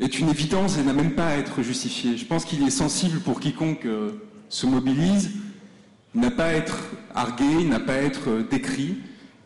[0.00, 2.16] est une évidence et n'a même pas à être justifié.
[2.16, 4.12] Je pense qu'il est sensible pour quiconque euh,
[4.48, 5.32] se mobilise,
[6.14, 6.78] il n'a pas à être
[7.14, 8.96] argué, n'a pas à être euh, décrit,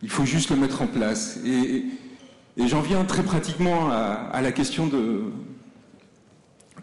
[0.01, 1.39] il faut juste le mettre en place.
[1.45, 1.85] Et,
[2.57, 5.23] j'en viens très pratiquement à, la question de,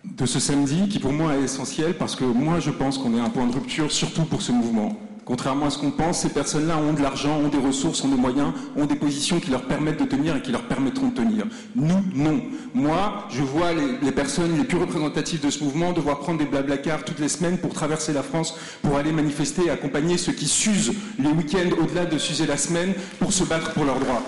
[0.04, 3.20] de ce samedi, qui pour moi est essentiel, parce que moi je pense qu'on est
[3.20, 4.98] un point de rupture, surtout pour ce mouvement.
[5.24, 8.20] Contrairement à ce qu'on pense, ces personnes-là ont de l'argent, ont des ressources, ont des
[8.20, 11.44] moyens, ont des positions qui leur permettent de tenir et qui leur permettront de tenir.
[11.76, 12.42] Nous, non.
[12.74, 17.04] Moi, je vois les, personnes les plus représentatives de ce mouvement devoir prendre des blablacars
[17.04, 20.92] toutes les semaines pour traverser la France, pour aller manifester et accompagner ceux qui s'usent
[21.18, 24.22] les week-ends au-delà de s'user la semaine pour se battre pour leurs droits.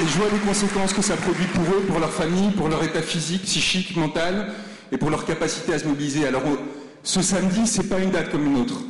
[0.00, 2.82] Et je vois les conséquences que ça produit pour eux, pour leur famille, pour leur
[2.82, 4.52] état physique, psychique, mental,
[4.90, 6.26] et pour leur capacité à se mobiliser.
[6.26, 6.42] Alors,
[7.04, 8.80] ce samedi, c'est pas une date comme une autre.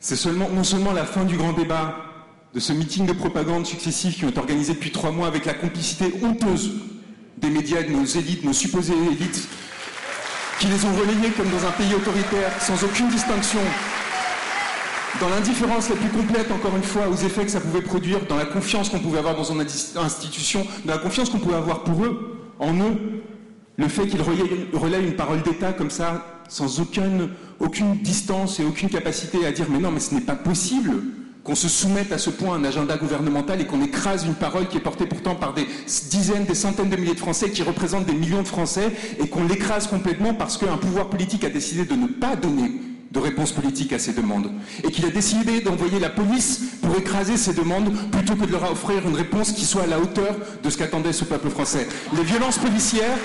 [0.00, 1.96] C'est non seulement la fin du grand débat,
[2.54, 5.52] de ce meeting de propagande successifs qui ont été organisés depuis trois mois avec la
[5.52, 6.70] complicité honteuse
[7.36, 9.46] des médias, de nos élites, nos supposées élites,
[10.58, 13.60] qui les ont relayés comme dans un pays autoritaire, sans aucune distinction,
[15.20, 18.36] dans l'indifférence la plus complète, encore une fois, aux effets que ça pouvait produire, dans
[18.36, 22.04] la confiance qu'on pouvait avoir dans une institution, dans la confiance qu'on pouvait avoir pour
[22.04, 23.22] eux, en eux,
[23.76, 27.30] le fait qu'ils relaient une parole d'État comme ça, sans aucune,
[27.60, 30.92] aucune distance et aucune capacité à dire mais non, mais ce n'est pas possible
[31.44, 34.66] qu'on se soumette à ce point à un agenda gouvernemental et qu'on écrase une parole
[34.66, 35.66] qui est portée pourtant par des
[36.10, 38.90] dizaines, des centaines de milliers de Français qui représentent des millions de Français
[39.20, 42.72] et qu'on l'écrase complètement parce qu'un pouvoir politique a décidé de ne pas donner
[43.12, 44.50] de réponse politique à ces demandes
[44.84, 48.70] et qu'il a décidé d'envoyer la police pour écraser ces demandes plutôt que de leur
[48.70, 51.86] offrir une réponse qui soit à la hauteur de ce qu'attendait ce peuple français.
[52.16, 53.16] Les violences policières,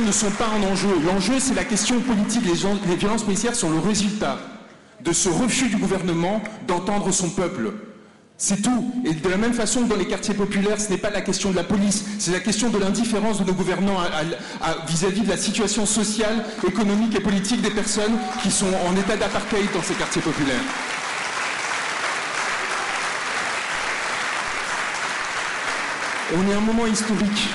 [0.00, 0.88] ne sont pas un enjeu.
[1.04, 2.42] L'enjeu, c'est la question politique.
[2.46, 4.38] Les violences policières sont le résultat
[5.04, 7.72] de ce refus du gouvernement d'entendre son peuple.
[8.40, 8.92] C'est tout.
[9.04, 11.50] Et de la même façon que dans les quartiers populaires, ce n'est pas la question
[11.50, 13.98] de la police, c'est la question de l'indifférence de nos gouvernants
[14.86, 19.66] vis-à-vis de la situation sociale, économique et politique des personnes qui sont en état d'apartheid
[19.74, 20.62] dans ces quartiers populaires.
[26.36, 27.48] On est à un moment historique.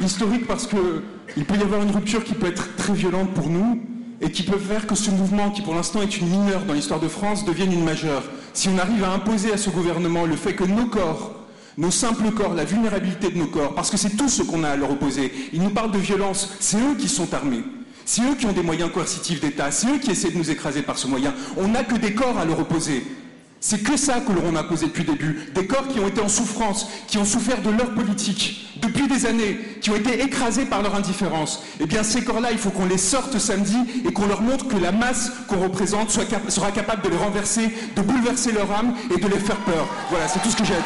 [0.00, 1.02] Historique parce que
[1.36, 3.82] il peut y avoir une rupture qui peut être très violente pour nous
[4.22, 7.00] et qui peut faire que ce mouvement, qui pour l'instant est une mineure dans l'histoire
[7.00, 8.22] de France, devienne une majeure.
[8.52, 11.34] Si on arrive à imposer à ce gouvernement le fait que nos corps,
[11.76, 14.70] nos simples corps, la vulnérabilité de nos corps, parce que c'est tout ce qu'on a
[14.70, 17.62] à leur opposer, ils nous parlent de violence, c'est eux qui sont armés.
[18.04, 20.82] C'est eux qui ont des moyens coercitifs d'État, c'est eux qui essaient de nous écraser
[20.82, 21.34] par ce moyen.
[21.56, 23.04] On n'a que des corps à leur opposer.
[23.60, 25.50] C'est que ça que l'on a posé depuis le début.
[25.54, 29.26] Des corps qui ont été en souffrance, qui ont souffert de leur politique depuis des
[29.26, 31.62] années, qui ont été écrasés par leur indifférence.
[31.80, 34.76] Eh bien, ces corps-là, il faut qu'on les sorte samedi et qu'on leur montre que
[34.76, 39.28] la masse qu'on représente sera capable de les renverser, de bouleverser leur âme et de
[39.28, 39.88] les faire peur.
[40.08, 40.84] Voilà, c'est tout ce que j'ai à dire.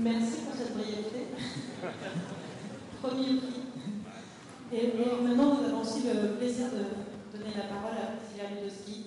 [0.00, 1.26] Merci pour cette brièveté.
[3.02, 3.62] Premier prix.
[4.72, 9.06] Et, et maintenant, nous avons aussi le plaisir de donner la parole à Célia Ludowski.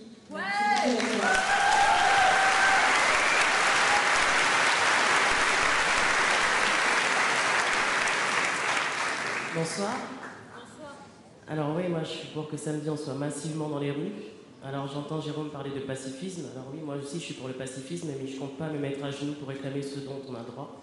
[9.55, 9.95] Bonsoir.
[11.49, 14.11] Alors oui, moi je suis pour que samedi on soit massivement dans les rues.
[14.63, 16.47] Alors j'entends Jérôme parler de pacifisme.
[16.53, 19.03] Alors oui, moi aussi je suis pour le pacifisme, mais je compte pas me mettre
[19.03, 20.79] à genoux pour réclamer ce dont on a droit.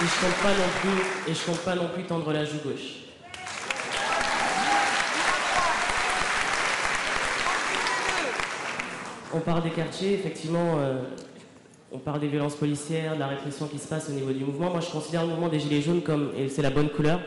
[0.00, 2.58] Et je compte pas non plus, et je compte pas non plus tendre la joue
[2.64, 3.02] gauche.
[9.34, 11.02] On parle des quartiers, effectivement, euh,
[11.92, 14.70] on parle des violences policières, de la répression qui se passe au niveau du mouvement.
[14.70, 17.20] Moi, je considère le mouvement des Gilets jaunes comme, et c'est la bonne couleur,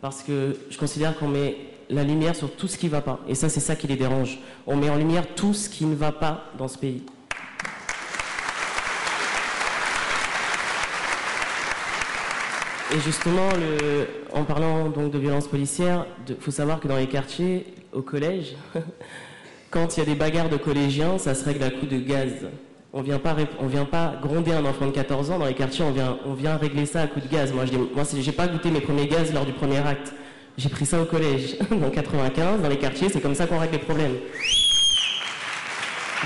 [0.00, 1.56] parce que je considère qu'on met
[1.88, 3.20] la lumière sur tout ce qui ne va pas.
[3.28, 4.38] Et ça, c'est ça qui les dérange.
[4.66, 7.02] On met en lumière tout ce qui ne va pas dans ce pays.
[12.94, 13.48] Et justement,
[14.32, 18.56] en parlant donc de violences policières, il faut savoir que dans les quartiers, au collège,
[19.70, 22.48] quand il y a des bagarres de collégiens, ça se règle à coup de gaz.
[22.94, 25.84] On vient pas, on vient pas gronder un enfant de 14 ans dans les quartiers,
[25.84, 27.52] on vient, on vient régler ça à coup de gaz.
[27.52, 30.14] Moi, je j'ai pas goûté mes premiers gaz lors du premier acte.
[30.56, 33.74] J'ai pris ça au collège, dans 95, dans les quartiers, c'est comme ça qu'on règle
[33.74, 34.14] les problèmes.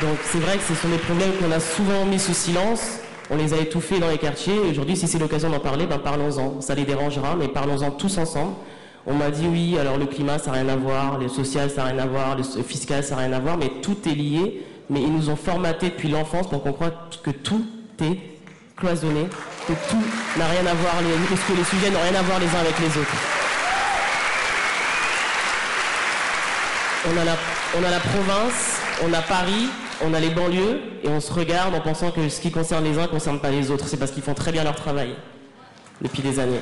[0.01, 3.37] Donc c'est vrai que ce sont des problèmes qu'on a souvent mis sous silence, on
[3.37, 6.61] les a étouffés dans les quartiers, aujourd'hui si c'est l'occasion d'en parler, ben parlons-en.
[6.61, 8.55] Ça les dérangera, mais parlons-en tous ensemble.
[9.07, 11.83] On m'a dit oui, alors le climat ça n'a rien à voir, le social ça
[11.83, 14.63] n'a rien à voir, le fiscal ça n'a rien à voir, mais tout est lié.
[14.93, 17.67] Mais ils nous ont formaté depuis l'enfance pour croie que tout
[18.01, 18.19] est
[18.77, 19.27] cloisonné
[19.67, 20.03] que tout
[20.37, 22.79] n'a rien à voir, les, que les sujets n'ont rien à voir les uns avec
[22.79, 23.17] les autres.
[27.07, 29.69] On a la province, on a Paris,
[30.03, 32.99] on a les banlieues, et on se regarde en pensant que ce qui concerne les
[32.99, 33.87] uns ne concerne pas les autres.
[33.89, 35.15] C'est parce qu'ils font très bien leur travail
[36.01, 36.61] depuis des années.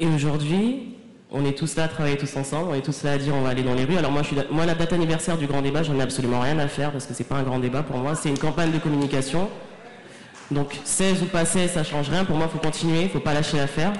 [0.00, 0.98] Et aujourd'hui,
[1.34, 3.42] on est tous là à travailler tous ensemble, on est tous là à dire on
[3.42, 3.96] va aller dans les rues.
[3.96, 6.58] Alors moi, je suis, moi la date anniversaire du grand débat, j'en ai absolument rien
[6.60, 8.78] à faire parce que c'est pas un grand débat pour moi, c'est une campagne de
[8.78, 9.50] communication.
[10.52, 12.24] Donc 16 ou pas 16, ça change rien.
[12.24, 13.92] Pour moi, il faut continuer, il faut pas lâcher l'affaire.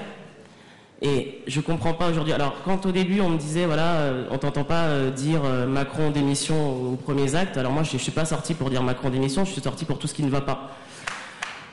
[1.01, 2.31] Et je comprends pas aujourd'hui.
[2.31, 5.67] Alors quand au début on me disait voilà, euh, on t'entend pas euh, dire euh,
[5.67, 7.57] Macron démission aux premiers actes.
[7.57, 9.99] Alors moi, je, je suis pas sorti pour dire Macron démission, je suis sorti pour
[9.99, 10.71] tout ce qui ne va pas.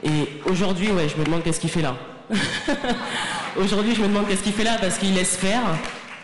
[0.03, 1.95] Et aujourd'hui, ouais, je me demande qu'est-ce qu'il fait là.
[3.57, 5.63] Aujourd'hui, je me demande qu'est-ce qu'il fait là parce qu'il laisse faire.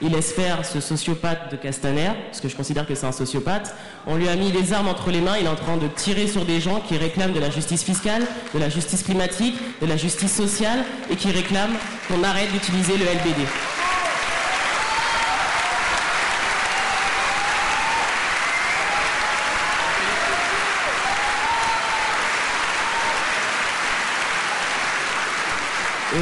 [0.00, 3.74] Il laisse faire ce sociopathe de Castaner, parce que je considère que c'est un sociopathe.
[4.06, 6.28] On lui a mis les armes entre les mains, il est en train de tirer
[6.28, 8.22] sur des gens qui réclament de la justice fiscale,
[8.54, 11.74] de la justice climatique, de la justice sociale, et qui réclament
[12.06, 13.42] qu'on arrête d'utiliser le LBD.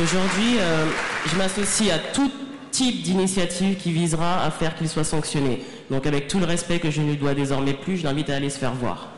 [0.02, 0.86] Aujourd'hui, euh,
[1.26, 2.30] je m'associe à tout
[2.70, 5.62] type d'initiative qui visera à faire qu'il soit sanctionné.
[5.90, 8.36] Donc avec tout le respect que je ne lui dois désormais plus, je l'invite à
[8.36, 9.08] aller se faire voir.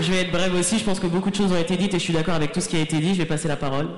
[0.00, 1.98] Je vais être brève aussi, je pense que beaucoup de choses ont été dites et
[1.98, 3.88] je suis d'accord avec tout ce qui a été dit, je vais passer la parole.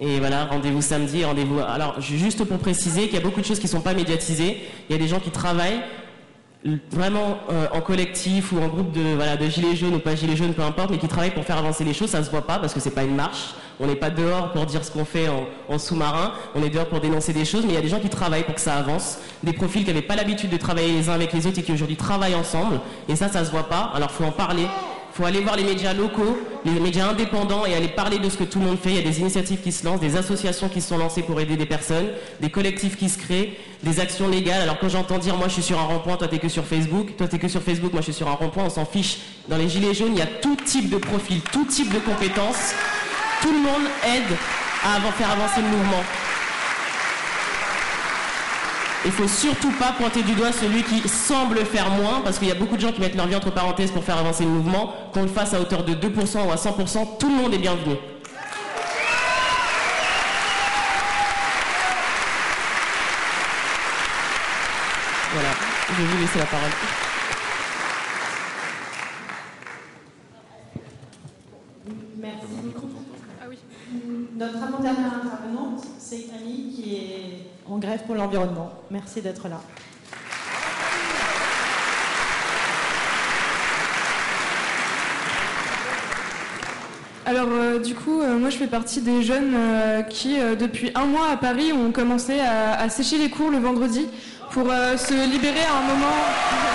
[0.00, 1.58] Et voilà, rendez-vous samedi, rendez-vous.
[1.60, 4.56] Alors, juste pour préciser qu'il y a beaucoup de choses qui ne sont pas médiatisées.
[4.88, 5.82] Il y a des gens qui travaillent
[6.90, 10.36] vraiment euh, en collectif ou en groupe de, voilà, de gilets jaunes ou pas gilets
[10.36, 12.08] jaunes, peu importe, mais qui travaillent pour faire avancer les choses.
[12.10, 13.54] Ça se voit pas parce que c'est pas une marche.
[13.78, 16.32] On n'est pas dehors pour dire ce qu'on fait en, en sous-marin.
[16.54, 18.44] On est dehors pour dénoncer des choses, mais il y a des gens qui travaillent
[18.44, 19.18] pour que ça avance.
[19.42, 21.72] Des profils qui n'avaient pas l'habitude de travailler les uns avec les autres et qui
[21.72, 22.80] aujourd'hui travaillent ensemble.
[23.08, 23.90] Et ça, ça se voit pas.
[23.94, 24.66] Alors, faut en parler.
[25.12, 28.36] Il faut aller voir les médias locaux, les médias indépendants et aller parler de ce
[28.36, 28.90] que tout le monde fait.
[28.90, 31.56] Il y a des initiatives qui se lancent, des associations qui sont lancées pour aider
[31.56, 32.06] des personnes,
[32.40, 34.62] des collectifs qui se créent, des actions légales.
[34.62, 37.16] Alors quand j'entends dire moi je suis sur un rond-point, toi t'es que sur Facebook,
[37.16, 39.18] toi t'es que sur Facebook, moi je suis sur un rond-point, on s'en fiche.
[39.48, 42.74] Dans les gilets jaunes, il y a tout type de profil, tout type de compétences.
[43.42, 44.36] Tout le monde aide
[44.84, 46.04] à faire avancer le mouvement.
[49.02, 52.50] Il faut surtout pas pointer du doigt celui qui semble faire moins, parce qu'il y
[52.50, 54.92] a beaucoup de gens qui mettent leur vie entre parenthèses pour faire avancer le mouvement.
[55.14, 57.96] Qu'on le fasse à hauteur de 2% ou à 100%, tout le monde est bienvenu.
[65.32, 65.48] Voilà,
[65.88, 66.70] je vais vous laisser la parole.
[72.18, 72.44] Merci.
[74.36, 78.70] Notre avant-dernière intervenante, c'est Camille qui est en grève pour l'environnement.
[78.90, 79.60] Merci d'être là.
[87.30, 91.04] Alors euh, du coup, euh, moi je fais partie des jeunes euh, qui, depuis un
[91.06, 94.08] mois à Paris, ont commencé à, sécher les cours le vendredi
[94.50, 96.69] pour se libérer à un moment.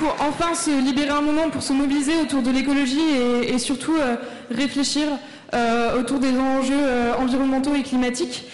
[0.00, 4.16] Pour enfin se libérer un moment, pour se mobiliser autour de l'écologie et, surtout euh,
[4.50, 5.06] réfléchir
[5.52, 8.46] euh, autour des enjeux euh, environnementaux et climatiques.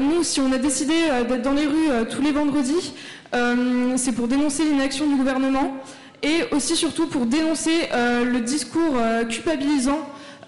[0.00, 0.94] Nous, si on a décidé
[1.28, 2.94] d'être dans les rues tous les vendredis,
[3.94, 5.76] c'est pour dénoncer l'inaction du gouvernement
[6.24, 8.96] et aussi surtout pour dénoncer le discours
[9.28, 10.00] culpabilisant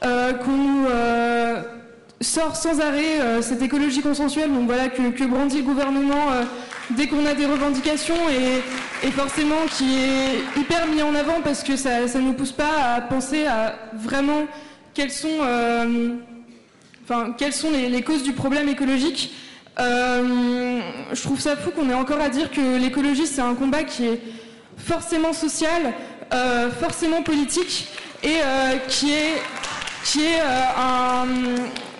[0.02, 0.86] qu'on nous
[2.20, 6.42] sort sans arrêt, euh, cette écologie consensuelle donc voilà, que, que brandit le gouvernement euh,
[6.90, 11.62] dès qu'on a des revendications et, et forcément qui est hyper mis en avant parce
[11.62, 14.46] que ça ne nous pousse pas à penser à vraiment
[14.94, 15.28] quelles sont...
[15.42, 16.16] euh,
[17.04, 19.32] enfin, quelles sont les, les causes du problème écologique.
[19.78, 20.80] Euh,
[21.12, 24.06] je trouve ça fou qu'on ait encore à dire que l'écologie, c'est un combat qui
[24.06, 24.20] est
[24.76, 25.94] forcément social,
[26.34, 27.88] euh, forcément politique,
[28.24, 29.34] et euh, qui est,
[30.04, 31.26] qui est euh, un...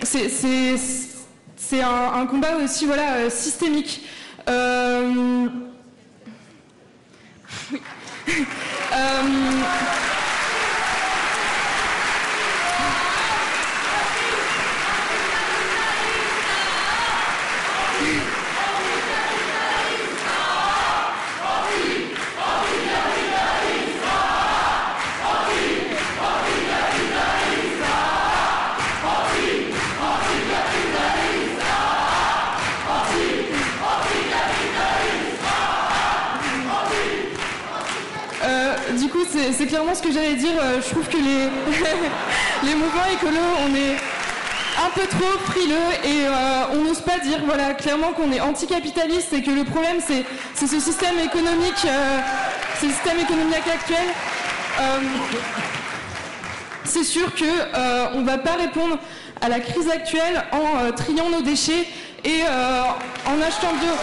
[0.01, 4.05] C'est, un, un combat aussi voilà, euh, systémique.
[4.47, 5.47] Euh.
[39.53, 40.53] c'est clairement ce que j'allais dire.
[40.61, 41.49] Euh, je trouve que les,
[42.69, 43.95] les mouvements écolos, on est
[44.85, 46.31] un peu trop frileux et euh,
[46.73, 50.23] on n'ose pas dire voilà, clairement qu'on est anticapitaliste et que le problème, c'est
[50.55, 51.85] ce système économique,
[52.79, 54.07] ce système économique actuel.
[56.85, 58.97] c'est sûr qu'on ne va pas répondre
[59.41, 61.87] à la crise actuelle en triant nos déchets
[62.23, 62.43] et
[63.25, 63.93] en achetant bio.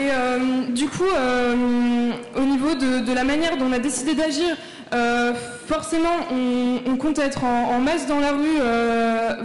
[0.00, 0.38] Et euh,
[0.68, 4.56] du coup, euh, au niveau de, la manière dont on a décidé d'agir,
[4.92, 5.32] euh,
[5.66, 8.58] forcément, on, compte être en, masse dans la rue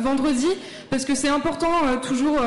[0.02, 0.48] vendredi,
[0.90, 2.40] parce que c'est important toujours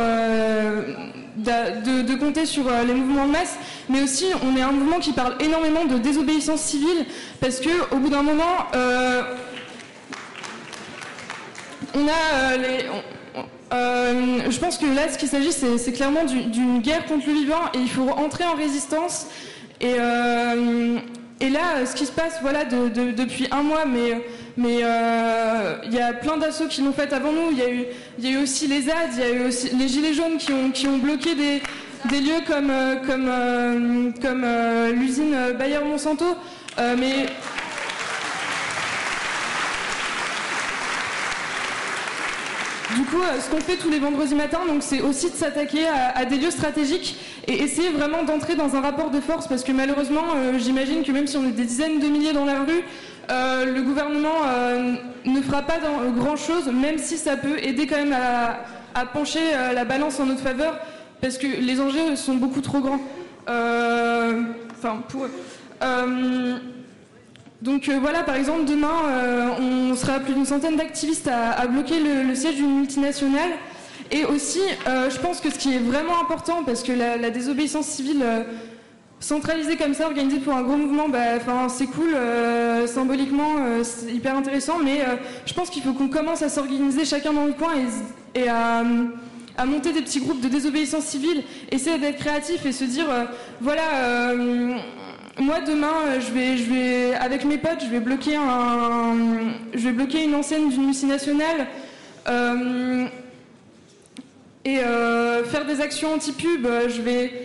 [1.37, 3.57] de, compter sur les mouvements de masse,
[3.89, 7.07] mais aussi on est un mouvement qui parle énormément de désobéissance civile,
[7.41, 8.67] parce que au bout d'un moment,
[11.95, 12.87] on a les,
[13.73, 17.67] euh, je pense que là, ce qu'il s'agit, c'est clairement d'une guerre contre le vivant
[17.75, 19.27] et il faut entrer en résistance.
[19.81, 20.99] Et, euh,
[21.41, 26.37] là, ce qui se passe, voilà, depuis un mois, mais euh, il y a plein
[26.37, 27.51] d'assauts qui l'ont fait avant nous.
[27.53, 30.39] Il y, a eu, aussi les ZAD, il y a eu aussi les Gilets jaunes
[30.39, 31.61] qui ont, bloqué des,
[32.21, 32.73] lieux comme,
[34.95, 36.37] l'usine Bayer-Monsanto.
[42.97, 45.87] Du coup, euh, ce qu'on fait tous les vendredis matins, donc, c'est aussi de s'attaquer
[45.87, 49.73] à, des lieux stratégiques et essayer vraiment d'entrer dans un rapport de force, parce que
[49.73, 52.83] malheureusement, euh, j'imagine que même si on est des dizaines de milliers dans la rue,
[53.31, 54.41] euh, le gouvernement
[55.27, 55.79] ne fera pas
[56.17, 59.41] grand-chose, même si ça peut aider quand même à, pencher
[59.75, 60.79] la balance en notre faveur,
[61.21, 63.01] parce que les enjeux sont beaucoup trop grands.
[63.47, 65.31] Enfin, pour eux.
[67.61, 69.68] Donc voilà, par exemple, demain, on
[69.99, 73.51] sera plus d'une centaine d'activistes à, bloquer le, siège d'une multinationale.
[74.11, 77.87] Et aussi, euh, je pense que ce qui est vraiment important, parce que la, désobéissance
[77.87, 78.25] civile
[79.21, 81.39] centralisée comme ça, organisée pour un gros mouvement, bah,
[81.69, 82.17] c'est cool,
[82.87, 85.01] symboliquement, c'est hyper intéressant, mais
[85.45, 87.73] je pense qu'il faut qu'on commence à s'organiser chacun dans le coin
[88.35, 88.85] et, à
[89.67, 93.07] monter des petits groupes de désobéissance civile, essayer d'être créatif et se dire,
[93.61, 94.33] voilà,
[95.39, 99.15] moi demain, euh, je vais, je vais, avec mes potes, je vais bloquer un,
[99.73, 101.67] je vais bloquer une enseigne d'une multinationale
[102.29, 103.07] euh,
[104.65, 106.67] et euh, faire des actions anti-pub.
[106.89, 107.45] Je vais.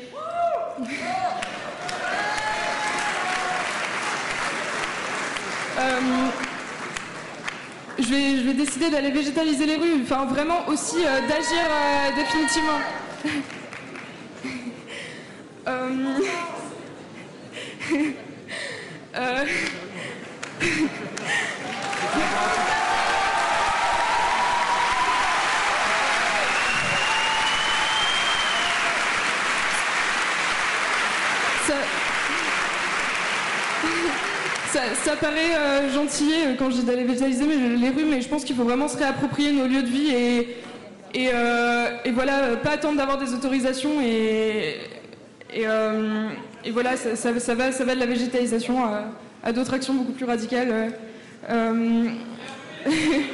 [8.00, 11.70] je vais, je vais décider d'aller végétaliser les rues, enfin vraiment aussi d'agir
[12.16, 12.80] définitivement.
[19.16, 19.46] Euh.
[34.72, 35.16] Ça...
[35.16, 38.56] paraît euh, gentil euh, quand je dis d'aller végétaliser les rues, mais je pense qu'il
[38.56, 40.58] faut vraiment se réapproprier nos lieux de vie et,
[41.14, 41.30] et,
[42.06, 44.78] et voilà, pas attendre d'avoir des autorisations et,
[45.54, 46.30] et, euh,
[46.66, 49.06] et voilà, ça, va, de la végétalisation à,
[49.44, 50.72] à d'autres actions beaucoup plus radicales.
[50.72, 50.90] Euh,
[51.50, 52.10] euh,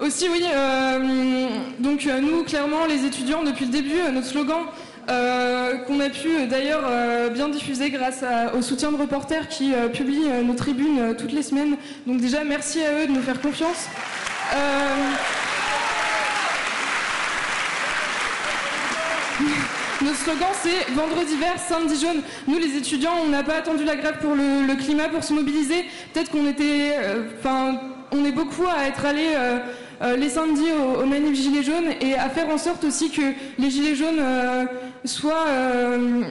[0.00, 4.62] aussi, oui, euh, donc euh, nous, clairement, les étudiants, depuis le début, notre slogan,
[5.08, 8.24] euh, qu'on a pu euh, d'ailleurs euh, bien diffuser grâce
[8.56, 11.76] au soutien de reporters qui publient nos tribunes toutes les semaines.
[12.06, 13.88] Donc déjà, merci à eux de nous faire confiance.
[20.02, 22.22] Notre slogan c'est vendredi vert, samedi jaune.
[22.48, 25.84] Nous les étudiants, on n'a pas attendu la grève pour le, climat pour se mobiliser.
[26.12, 26.96] Peut-être qu'on était,
[27.38, 27.78] enfin,
[28.10, 29.36] on est beaucoup à être allés
[30.16, 33.22] les samedis aux, manifs gilets jaunes et à faire en sorte aussi que
[33.58, 34.20] les gilets jaunes
[35.04, 36.22] soit, euh,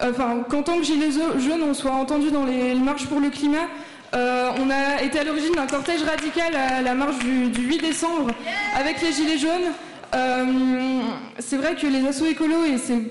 [0.00, 3.66] enfin, qu'en tant que Gilets jaunes, on soit entendu dans les, marches pour le climat.
[4.14, 8.30] Euh, on a été à l'origine d'un cortège radical à la marche du, 8 décembre
[8.74, 9.72] avec les Gilets jaunes.
[10.14, 11.00] Euh,
[11.38, 13.02] c'est vrai que les assauts écolos, et c'est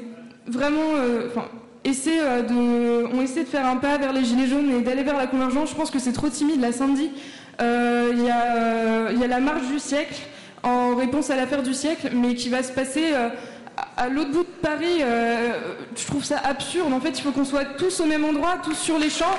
[0.48, 0.94] vraiment,
[1.28, 1.46] enfin,
[1.86, 5.28] de, ont essayé de faire un pas vers les Gilets jaunes et d'aller vers la
[5.28, 5.70] convergence.
[5.70, 7.12] Je pense que c'est trop timide la samedi.
[7.60, 10.20] Il y, a la marche du siècle
[10.64, 13.14] en réponse à l'affaire du siècle, mais qui va se passer
[13.96, 15.54] à l'autre bout de Paris, euh,
[15.96, 16.94] je trouve ça absurde.
[16.94, 19.36] En fait, il faut qu'on soit tous au même endroit, tous sur les champs.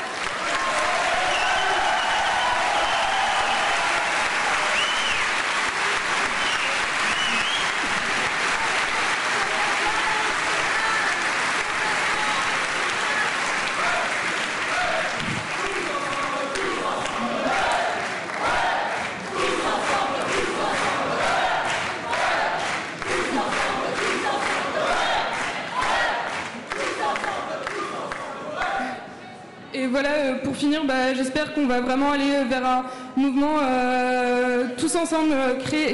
[29.89, 32.85] voilà, euh, pour finir, bah, j'espère qu'on va vraiment aller vers un
[33.17, 35.35] mouvement euh, tous ensemble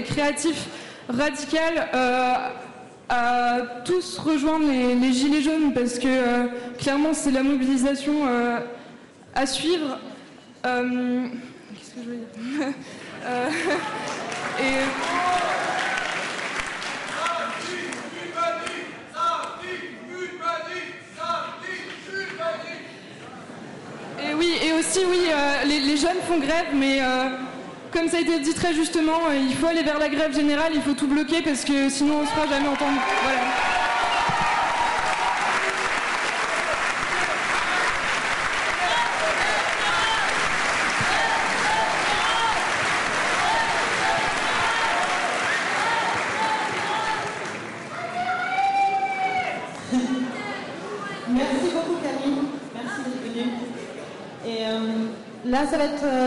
[0.05, 0.67] créatif,
[1.09, 1.89] radical,
[3.09, 6.49] à tous rejoindre les, Gilets jaunes parce que
[6.79, 8.15] clairement c'est la mobilisation
[9.35, 9.99] à suivre.
[10.63, 12.75] Qu'est-ce que je veux dire?
[14.61, 15.54] Et
[24.97, 27.29] aussi, oui, euh, les, jeunes font grève, mais euh,
[27.93, 30.73] comme ça a été dit très justement, euh, il faut aller vers la grève générale,
[30.75, 32.69] il faut tout bloquer parce que sinon on ne se fera jamais.
[33.23, 33.41] Voilà.
[55.55, 56.27] Là, ça va être euh,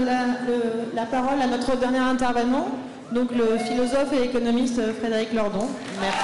[0.93, 2.67] la, parole à notre dernier intervenant,
[3.11, 5.67] donc le philosophe et économiste Frédéric Lordon.
[6.01, 6.17] Merci.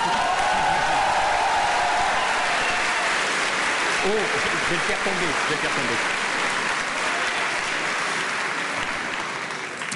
[4.05, 5.25] Oh, je vais le faire tomber.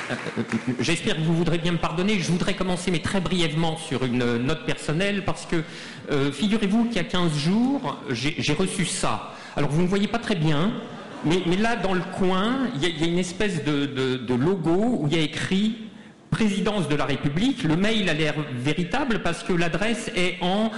[0.09, 2.17] Euh, euh, j'espère que vous voudrez bien me pardonner.
[2.19, 5.63] Je voudrais commencer, mais très brièvement, sur une note personnelle, parce que
[6.31, 9.33] figurez-vous qu'il y a 15 jours, j'ai reçu ça.
[9.57, 10.71] Alors, vous ne voyez pas très bien,
[11.25, 15.19] mais, là, dans le coin, il y, a une espèce de, logo où il y
[15.19, 15.77] a écrit
[16.29, 17.63] Présidence de la République.
[17.63, 20.71] Le mail a l'air véritable parce que l'adresse est en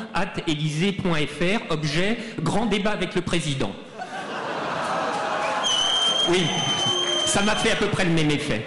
[0.48, 3.72] elysée.fr, objet grand débat avec le président.
[6.30, 6.46] Oui,
[7.26, 8.66] ça m'a fait à peu près le même effet.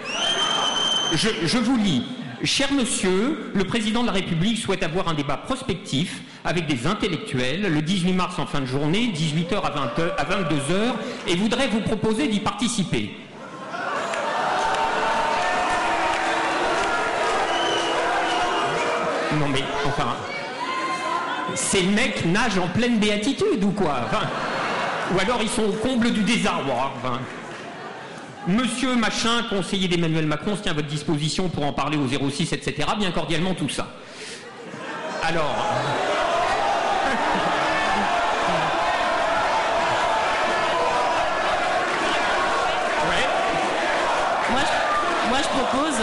[1.13, 2.03] je vous lis.
[2.43, 7.61] Cher monsieur, le président de la République souhaite avoir un débat prospectif avec des intellectuels
[7.61, 10.93] le 18 mars en fin de journée, 18h à, 20h, à 22h,
[11.27, 13.15] et voudrait vous proposer d'y participer.
[19.39, 20.13] Non mais, enfin,
[21.55, 24.01] ces mecs nagent en pleine béatitude ou quoi
[25.15, 26.91] Ou alors ils sont au comble du désarroi.
[28.47, 32.51] Monsieur Machin, conseiller d'Emmanuel Macron, se tient à votre disposition pour en parler au 06,
[32.51, 32.87] etc.
[32.97, 33.87] Bien cordialement tout ça.
[35.23, 35.55] Alors.
[44.51, 44.61] Moi,
[45.29, 45.99] moi, je propose.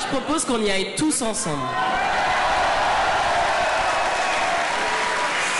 [0.00, 1.62] Je propose qu'on y aille tous ensemble.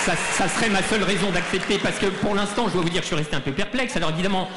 [0.04, 3.06] Ça, serait ma seule raison d'accepter, parce que pour l'instant, je dois vous dire, je
[3.08, 3.96] suis resté un peu perplexe.
[3.96, 4.48] Alors évidemment,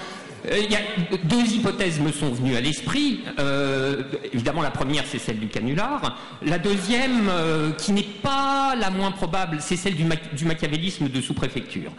[0.51, 3.21] y a deux hypothèses me sont venues à l'esprit.
[3.39, 6.17] Euh, évidemment, la première, c'est celle du canular.
[6.45, 11.21] La deuxième, euh, qui n'est pas la moins probable, c'est celle du, du, machiavélisme de
[11.21, 11.91] sous-préfecture.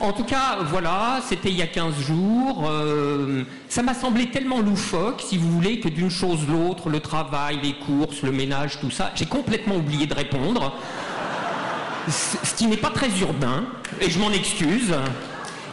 [0.00, 2.70] En tout cas, voilà, c'était il y a 15 jours.
[3.68, 7.72] ça m'a semblé tellement loufoque, si vous voulez, que d'une chose l'autre, le travail, les
[7.74, 10.74] courses, le ménage, tout ça, j'ai complètement oublié de répondre.
[12.08, 13.64] Ce qui n'est pas très urbain,
[14.00, 14.94] et je m'en excuse.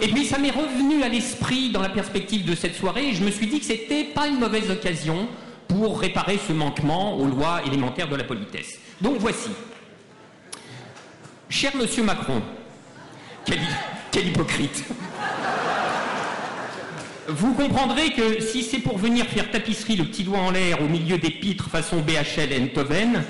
[0.02, 3.24] Et puis ça m'est revenu à l'esprit dans la perspective de cette soirée, et je
[3.24, 5.28] me suis dit que c'était pas une mauvaise occasion
[5.68, 8.80] pour réparer ce manquement aux lois élémentaires de la politesse.
[9.02, 9.50] Donc voici.
[11.50, 12.42] Cher monsieur Macron,
[13.46, 14.84] quel, hypocrite.
[17.28, 20.88] Vous comprendrez que si c'est pour venir faire tapisserie le petit doigt en l'air au
[20.88, 23.24] milieu des pitres façon BHL Enthoven,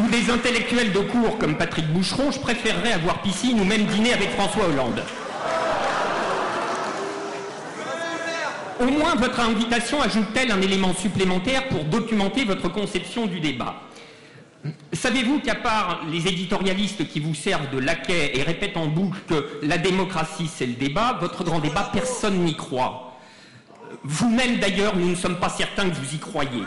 [0.00, 4.12] ou des intellectuels de cours comme Patrick Boucheron, je préférerais avoir piscine ou même dîner
[4.12, 5.02] avec François Hollande.
[8.80, 13.82] Au moins, votre invitation ajoute-t-elle un élément supplémentaire pour documenter votre conception du débat
[14.92, 19.60] Savez-vous qu'à part les éditorialistes qui vous servent de laquais et répètent en boucle que
[19.62, 23.18] la démocratie c'est le débat, votre grand débat, personne n'y croit
[24.04, 26.64] Vous-même d'ailleurs, nous ne sommes pas certains que vous y croyez.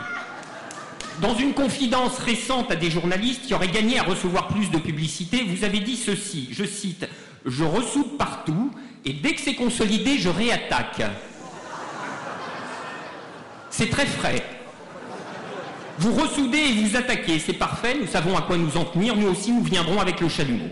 [1.20, 5.44] Dans une confidence récente à des journalistes qui auraient gagné à recevoir plus de publicité,
[5.46, 7.06] vous avez dit ceci, je cite,
[7.46, 8.70] Je ressoude partout
[9.04, 11.02] et dès que c'est consolidé, je réattaque.
[13.70, 14.42] C'est très frais.
[15.98, 19.28] Vous ressoudez et vous attaquez, c'est parfait, nous savons à quoi nous en tenir, nous
[19.28, 20.68] aussi nous viendrons avec le chalumeau.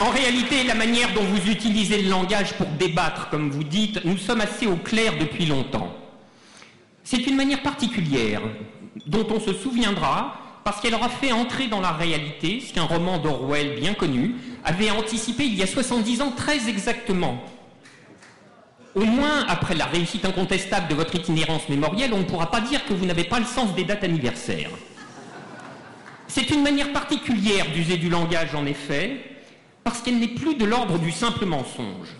[0.00, 4.16] En réalité, la manière dont vous utilisez le langage pour débattre, comme vous dites, nous
[4.16, 5.92] sommes assez au clair depuis longtemps.
[7.02, 8.40] C'est une manière particulière
[9.06, 13.18] dont on se souviendra parce qu'elle aura fait entrer dans la réalité ce qu'un roman
[13.18, 17.42] d'Orwell bien connu avait anticipé il y a 70 ans très exactement.
[18.94, 22.84] Au moins, après la réussite incontestable de votre itinérance mémorielle, on ne pourra pas dire
[22.84, 24.70] que vous n'avez pas le sens des dates anniversaires.
[26.28, 29.37] C'est une manière particulière d'user du langage, en effet,
[29.84, 32.14] parce qu'elle n'est plus de l'ordre du simple mensonge.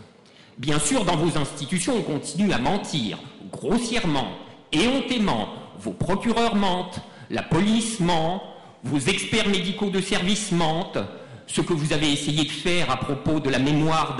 [0.59, 3.19] Bien sûr, dans vos institutions, on continue à mentir,
[3.53, 4.29] grossièrement,
[4.73, 5.49] éhontément.
[5.79, 8.43] Vos procureurs mentent, la police ment,
[8.83, 10.99] vos experts médicaux de service mentent,
[11.47, 14.17] ce que vous avez essayé de faire à propos de la mémoire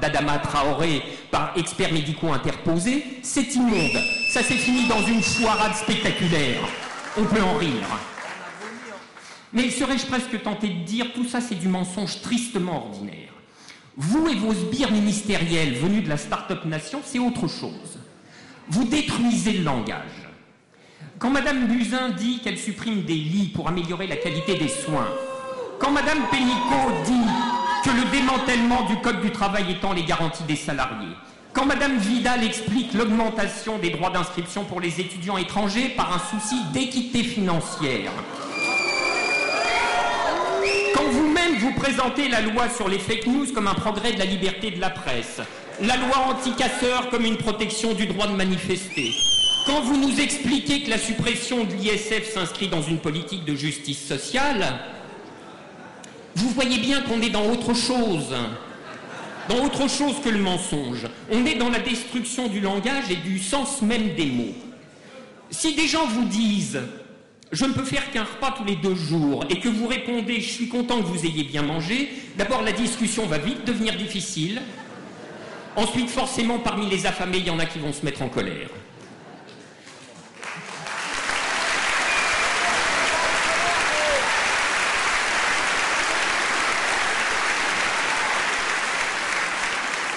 [0.00, 4.02] d'Adama Traoré par experts médicaux interposés, c'est immonde.
[4.30, 6.60] Ça s'est fini dans une foirade spectaculaire.
[7.16, 8.13] On peut en rire.
[9.54, 13.30] Mais serais-je presque tenté de dire tout ça c'est du mensonge tristement ordinaire.
[13.96, 17.98] Vous et vos sbires ministériels venus de la start-up nation, c'est autre chose.
[18.68, 20.28] Vous détruisez le langage.
[21.20, 25.08] Quand Madame Buzyn dit qu'elle supprime des lits pour améliorer la qualité des soins,
[25.78, 27.30] quand Madame Pénicaud dit
[27.84, 31.14] que le démantèlement du Code du travail étend les garanties des salariés,
[31.52, 36.56] quand Madame Vidal explique l'augmentation des droits d'inscription pour les étudiants étrangers par un souci
[36.72, 38.10] d'équité financière,
[41.58, 44.80] vous présentez la loi sur les fake news comme un progrès de la liberté de
[44.80, 45.40] la presse,
[45.80, 49.10] la loi anti-casseurs comme une protection du droit de manifester,
[49.66, 54.06] quand vous nous expliquez que la suppression de l'ISF s'inscrit dans une politique de justice
[54.06, 54.78] sociale,
[56.34, 58.34] vous voyez bien qu'on est dans autre chose.
[59.48, 61.06] Dans autre chose que le mensonge.
[61.30, 64.54] On est dans la destruction du langage et du sens même des mots.
[65.50, 66.80] Si des gens vous disent
[67.54, 70.50] je ne peux faire qu'un repas tous les deux jours et que vous répondez je
[70.50, 74.60] suis content que vous ayez bien mangé, d'abord la discussion va vite devenir difficile.
[75.76, 78.68] Ensuite, forcément, parmi les affamés, il y en a qui vont se mettre en colère.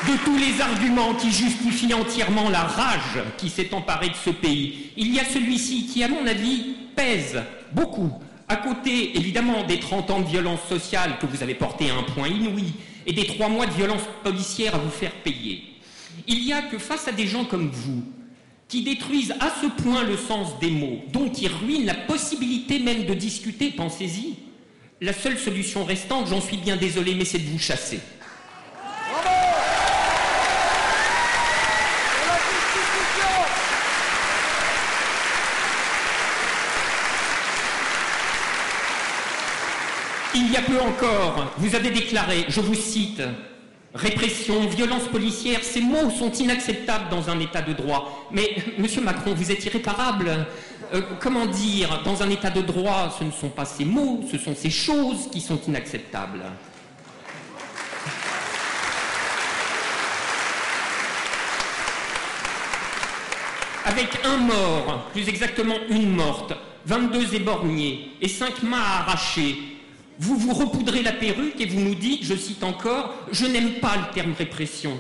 [0.05, 4.91] De tous les arguments qui justifient entièrement la rage qui s'est emparée de ce pays,
[4.95, 7.41] il y a celui-ci qui, à mon avis, pèse
[7.71, 8.11] beaucoup,
[8.47, 12.03] à côté évidemment des 30 ans de violence sociale que vous avez porté à un
[12.03, 12.73] point inouï
[13.05, 15.63] et des trois mois de violence policière à vous faire payer.
[16.27, 18.03] Il y a que face à des gens comme vous,
[18.67, 23.05] qui détruisent à ce point le sens des mots, dont ils ruinent la possibilité même
[23.05, 24.35] de discuter, pensez-y,
[25.01, 27.99] la seule solution restante, j'en suis bien désolé, mais c'est de vous chasser.
[40.47, 43.21] Il y a peu encore, vous avez déclaré, je vous cite,
[43.93, 48.29] répression, violence policière, ces mots sont inacceptables dans un État de droit.
[48.31, 50.47] Mais, Monsieur Macron, vous êtes irréparable.
[50.93, 54.37] Euh, comment dire, dans un État de droit, ce ne sont pas ces mots, ce
[54.37, 56.45] sont ces choses qui sont inacceptables.
[63.83, 66.53] Avec un mort, plus exactement une morte,
[66.85, 69.76] 22 éborgnés et 5 mains arrachées,
[70.19, 73.95] vous vous repoudrez la perruque et vous nous dites, je cite encore, je n'aime pas
[73.97, 74.97] le terme répression,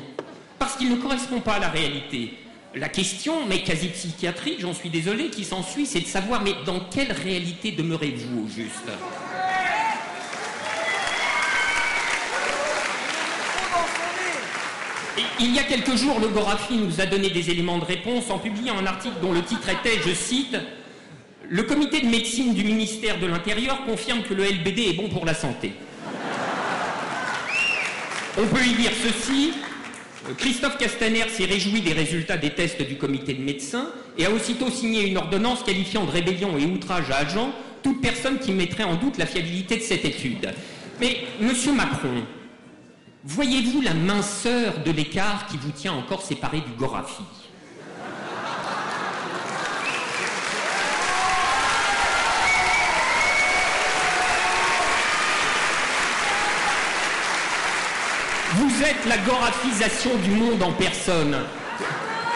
[0.59, 2.33] parce qu'il ne correspond pas à la réalité.
[2.75, 6.81] La question, mais quasi psychiatrique, j'en suis désolé, qui s'ensuit, c'est de savoir, mais dans
[6.91, 8.91] quelle réalité demeurez-vous au juste?
[15.39, 18.37] Il y a quelques jours, le Gorafi nous a donné des éléments de réponse en
[18.37, 20.57] publiant un article dont le titre était, je cite,
[21.49, 25.25] le comité de médecine du ministère de l'Intérieur confirme que le LBD est bon pour
[25.25, 25.73] la santé.
[28.37, 29.53] On peut y lire ceci.
[30.37, 33.87] Christophe Castaner s'est réjoui des résultats des tests du comité de médecins
[34.17, 38.37] et a aussitôt signé une ordonnance qualifiant de rébellion et outrage à agent toute personne
[38.37, 40.51] qui mettrait en doute la fiabilité de cette étude.
[40.99, 42.25] Mais, monsieur Macron,
[43.23, 47.23] voyez-vous la minceur de l'écart qui vous tient encore séparé du Gorafi?
[58.77, 61.35] Vous êtes la gorafisation du monde en personne.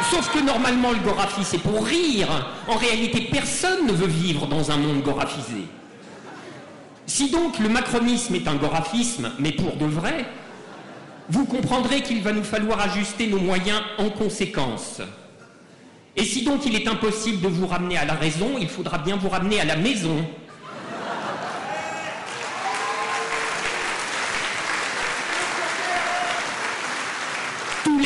[0.10, 2.28] Sauf que normalement, le gorafi, c'est pour rire.
[2.68, 5.68] En réalité, personne ne veut vivre dans un monde gorafisé.
[7.06, 10.26] Si donc le macronisme est un gorafisme, mais pour de vrai,
[11.30, 15.00] vous comprendrez qu'il va nous falloir ajuster nos moyens en conséquence.
[16.16, 19.16] Et si donc il est impossible de vous ramener à la raison, il faudra bien
[19.16, 20.26] vous ramener à la maison.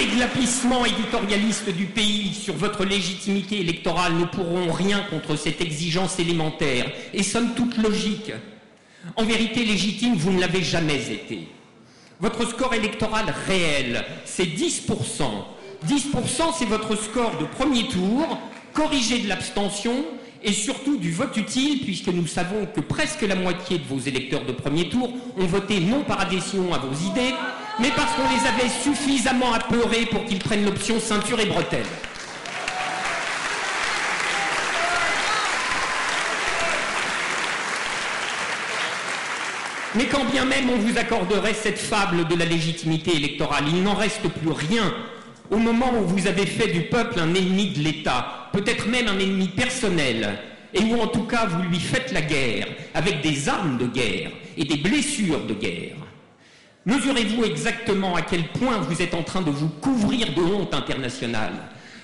[0.03, 6.91] Glapissements éditorialistes du pays sur votre légitimité électorale ne pourront rien contre cette exigence élémentaire
[7.13, 8.31] et somme toute logique.
[9.15, 11.47] En vérité, légitime, vous ne l'avez jamais été.
[12.19, 14.87] Votre score électoral réel, c'est 10%.
[15.87, 16.01] 10%,
[16.57, 18.37] c'est votre score de premier tour,
[18.73, 20.05] corrigé de l'abstention
[20.43, 24.45] et surtout du vote utile, puisque nous savons que presque la moitié de vos électeurs
[24.45, 27.33] de premier tour ont voté non par adhésion à vos idées,
[27.79, 31.83] mais parce qu'on les avait suffisamment apeurés pour qu'ils prennent l'option ceinture et bretelles.
[39.95, 43.93] Mais quand bien même on vous accorderait cette fable de la légitimité électorale, il n'en
[43.93, 44.93] reste plus rien
[45.51, 49.19] au moment où vous avez fait du peuple un ennemi de l'État, peut-être même un
[49.19, 50.39] ennemi personnel,
[50.73, 54.31] et où en tout cas vous lui faites la guerre avec des armes de guerre
[54.57, 55.95] et des blessures de guerre.
[56.85, 61.53] Mesurez-vous exactement à quel point vous êtes en train de vous couvrir de honte internationale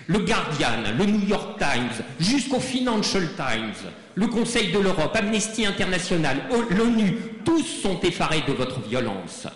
[0.08, 6.38] Le Guardian, le New York Times, jusqu'au Financial Times, le Conseil de l'Europe, Amnesty International,
[6.72, 9.48] l'ONU, tous sont effarés de votre violence.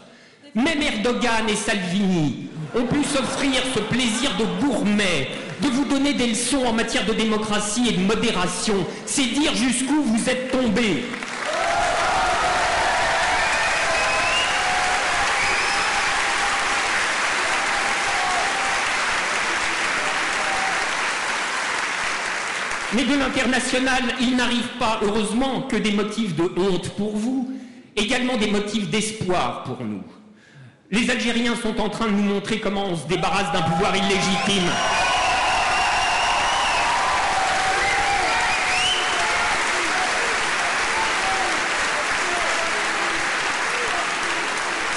[0.53, 5.29] Même Erdogan et Salvini ont pu s'offrir ce plaisir de gourmet,
[5.61, 8.75] de vous donner des leçons en matière de démocratie et de modération.
[9.07, 11.03] C'est dire jusqu'où vous êtes tombés.
[22.93, 27.51] Mais de l'international, il n'arrive pas, heureusement, que des motifs de honte pour vous,
[27.95, 30.03] également des motifs d'espoir pour nous.
[30.91, 34.69] Les Algériens sont en train de nous montrer comment on se débarrasse d'un pouvoir illégitime.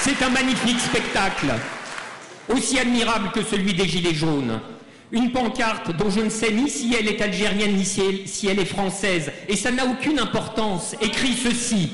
[0.01, 1.53] C'est un magnifique spectacle,
[2.49, 4.59] aussi admirable que celui des Gilets jaunes.
[5.11, 8.65] Une pancarte dont je ne sais ni si elle est algérienne ni si elle, est
[8.65, 11.89] française, et ça n'a aucune importance, écrit ceci.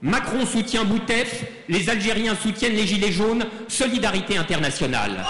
[0.00, 5.24] Macron soutient Boutef, les Algériens soutiennent les Gilets jaunes, solidarité internationale.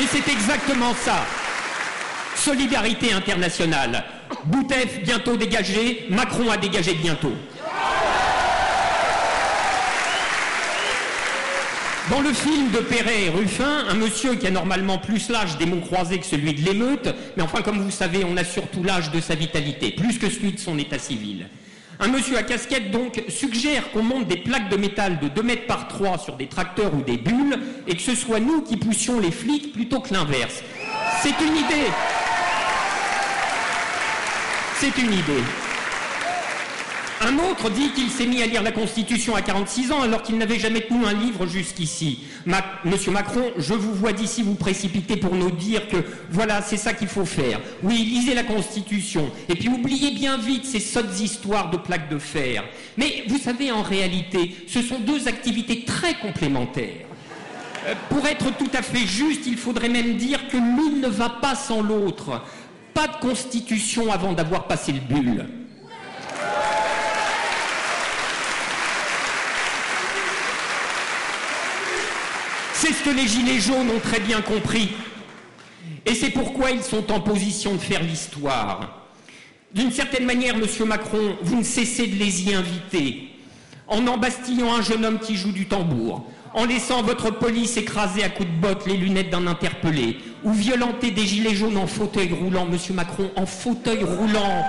[0.00, 1.26] Et c'est exactement ça.
[2.34, 4.02] Solidarité internationale.
[4.46, 7.34] Boutef bientôt dégagé, Macron a dégagé bientôt.
[12.10, 15.66] Dans le film de Perret et Ruffin, un monsieur qui a normalement plus l'âge des
[15.66, 19.10] mots croisés que celui de l'émeute, mais enfin comme vous savez, on a surtout l'âge
[19.10, 21.46] de sa vitalité, plus que celui de son état civil.
[22.00, 25.66] Un monsieur à casquette, donc, suggère qu'on monte des plaques de métal de 2 mètres
[25.66, 27.58] par 3 sur des tracteurs ou des bulles
[27.88, 30.62] et que ce soit nous qui poussions les flics plutôt que l'inverse.
[31.22, 31.90] C'est une idée.
[34.76, 35.67] C'est une idée.
[37.20, 40.38] Un autre dit qu'il s'est mis à lire la Constitution à 46 ans alors qu'il
[40.38, 42.20] n'avait jamais tenu un livre jusqu'ici.
[42.84, 45.96] Monsieur Macron, je vous vois d'ici vous précipiter pour nous dire que
[46.30, 47.60] voilà, c'est ça qu'il faut faire.
[47.82, 49.30] Oui, lisez la Constitution.
[49.48, 52.62] Et puis oubliez bien vite ces sottes histoires de plaques de fer.
[52.96, 57.06] Mais vous savez, en réalité, ce sont deux activités très complémentaires.
[57.86, 61.30] Euh, pour être tout à fait juste, il faudrait même dire que l'une ne va
[61.30, 62.42] pas sans l'autre.
[62.94, 65.46] Pas de constitution avant d'avoir passé le bulle.
[72.80, 74.90] C'est ce que les Gilets jaunes ont très bien compris.
[76.06, 79.02] Et c'est pourquoi ils sont en position de faire l'histoire.
[79.74, 83.30] D'une certaine manière, Monsieur Macron, vous ne cessez de les y inviter.
[83.88, 86.24] En embastillant un jeune homme qui joue du tambour,
[86.54, 91.10] en laissant votre police écraser à coups de botte les lunettes d'un interpellé, ou violenter
[91.10, 94.64] des gilets jaunes en fauteuil roulant, Monsieur Macron, en fauteuil roulant.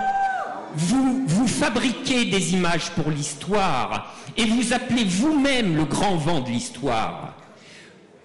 [0.73, 6.49] Vous, vous fabriquez des images pour l'histoire et vous appelez vous-même le grand vent de
[6.49, 7.36] l'histoire.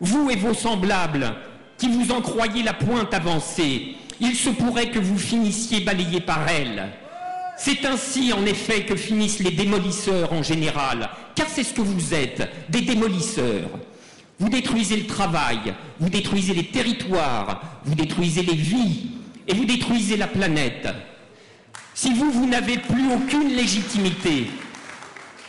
[0.05, 1.35] Vous et vos semblables,
[1.79, 6.47] qui vous en croyez la pointe avancée, il se pourrait que vous finissiez balayé par
[6.47, 6.93] elle.
[7.57, 12.13] C'est ainsi, en effet, que finissent les démolisseurs en général, car c'est ce que vous
[12.13, 13.71] êtes, des démolisseurs.
[14.39, 19.07] Vous détruisez le travail, vous détruisez les territoires, vous détruisez les vies,
[19.49, 20.87] et vous détruisez la planète.
[21.95, 24.49] Si vous, vous n'avez plus aucune légitimité,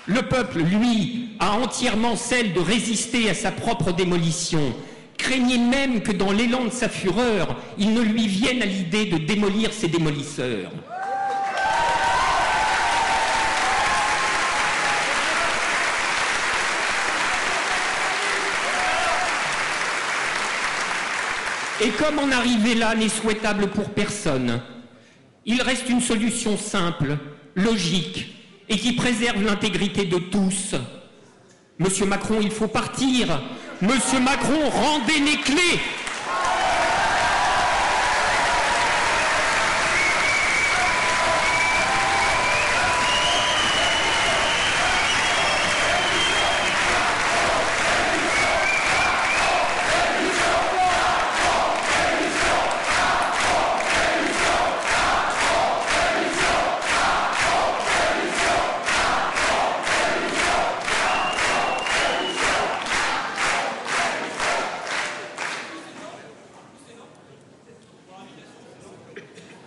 [0.08, 4.76] le peuple, lui, a entièrement celle de résister à sa propre démolition.
[5.18, 9.18] Craignez même que dans l'élan de sa fureur, il ne lui vienne à l'idée de
[9.18, 10.72] démolir ses démolisseurs.
[21.82, 24.62] Et comme en arriver là n'est souhaitable pour personne,
[25.46, 27.18] il reste une solution simple,
[27.56, 28.35] logique,
[28.70, 30.76] et qui préserve l'intégrité de tous.
[31.78, 33.42] Monsieur Macron, il faut partir.
[33.82, 35.80] Monsieur Macron, rendez les clés.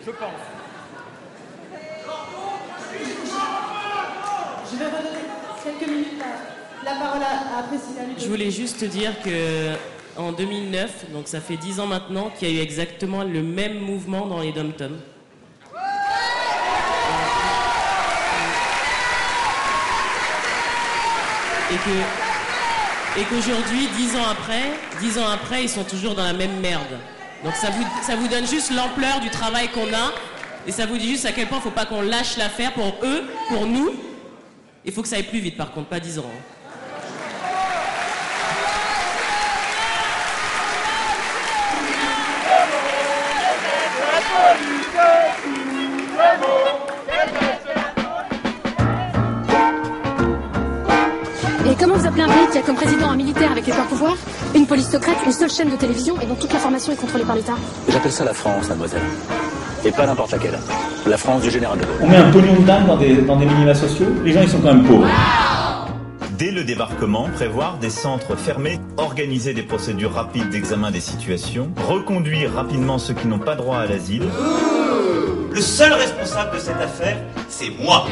[0.07, 0.29] Je pense.
[4.73, 5.09] Je vais redonner
[5.63, 8.19] quelques minutes la, la parole à, à Priscilla Ludo.
[8.21, 9.75] Je voulais juste te dire que
[10.17, 13.79] en 2009, donc ça fait 10 ans maintenant, qu'il y a eu exactement le même
[13.79, 14.99] mouvement dans les dom-toms.
[23.17, 26.99] Et qu'aujourd'hui, 10 ans après, 10 ans après, ils sont toujours dans la même merde.
[27.45, 30.13] Donc ça vous, ça vous donne juste l'ampleur du travail qu'on a
[30.67, 32.73] et ça vous dit juste à quel point il ne faut pas qu'on lâche l'affaire
[32.73, 33.93] pour eux, pour nous.
[34.85, 36.25] Il faut que ça aille plus vite par contre, pas 10 ans.
[52.21, 54.17] Un pays qui a comme président un militaire avec les pleins pouvoirs,
[54.53, 57.37] une police secrète, une seule chaîne de télévision et dont toute l'information est contrôlée par
[57.37, 57.55] l'État
[57.89, 59.03] J'appelle ça la France, mademoiselle.
[59.85, 60.59] Et pas n'importe laquelle.
[61.07, 61.97] La France du général de Gaulle.
[62.03, 64.49] On met un pognon de dingue dans des, dans des minima sociaux, les gens ils
[64.49, 65.07] sont quand même pauvres.
[66.33, 72.53] Dès le débarquement, prévoir des centres fermés, organiser des procédures rapides d'examen des situations, reconduire
[72.53, 74.25] rapidement ceux qui n'ont pas droit à l'asile.
[75.53, 77.19] Le seul responsable de cette affaire,
[77.49, 78.07] c'est moi.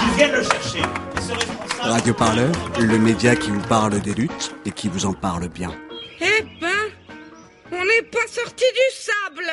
[0.00, 0.78] Qu'ils viennent le chercher.
[0.78, 1.71] Et ce responsable...
[1.82, 5.70] Radio Parleur, le média qui vous parle des luttes et qui vous en parle bien.
[6.20, 6.68] Eh ben,
[7.72, 9.50] on n'est pas sorti du sable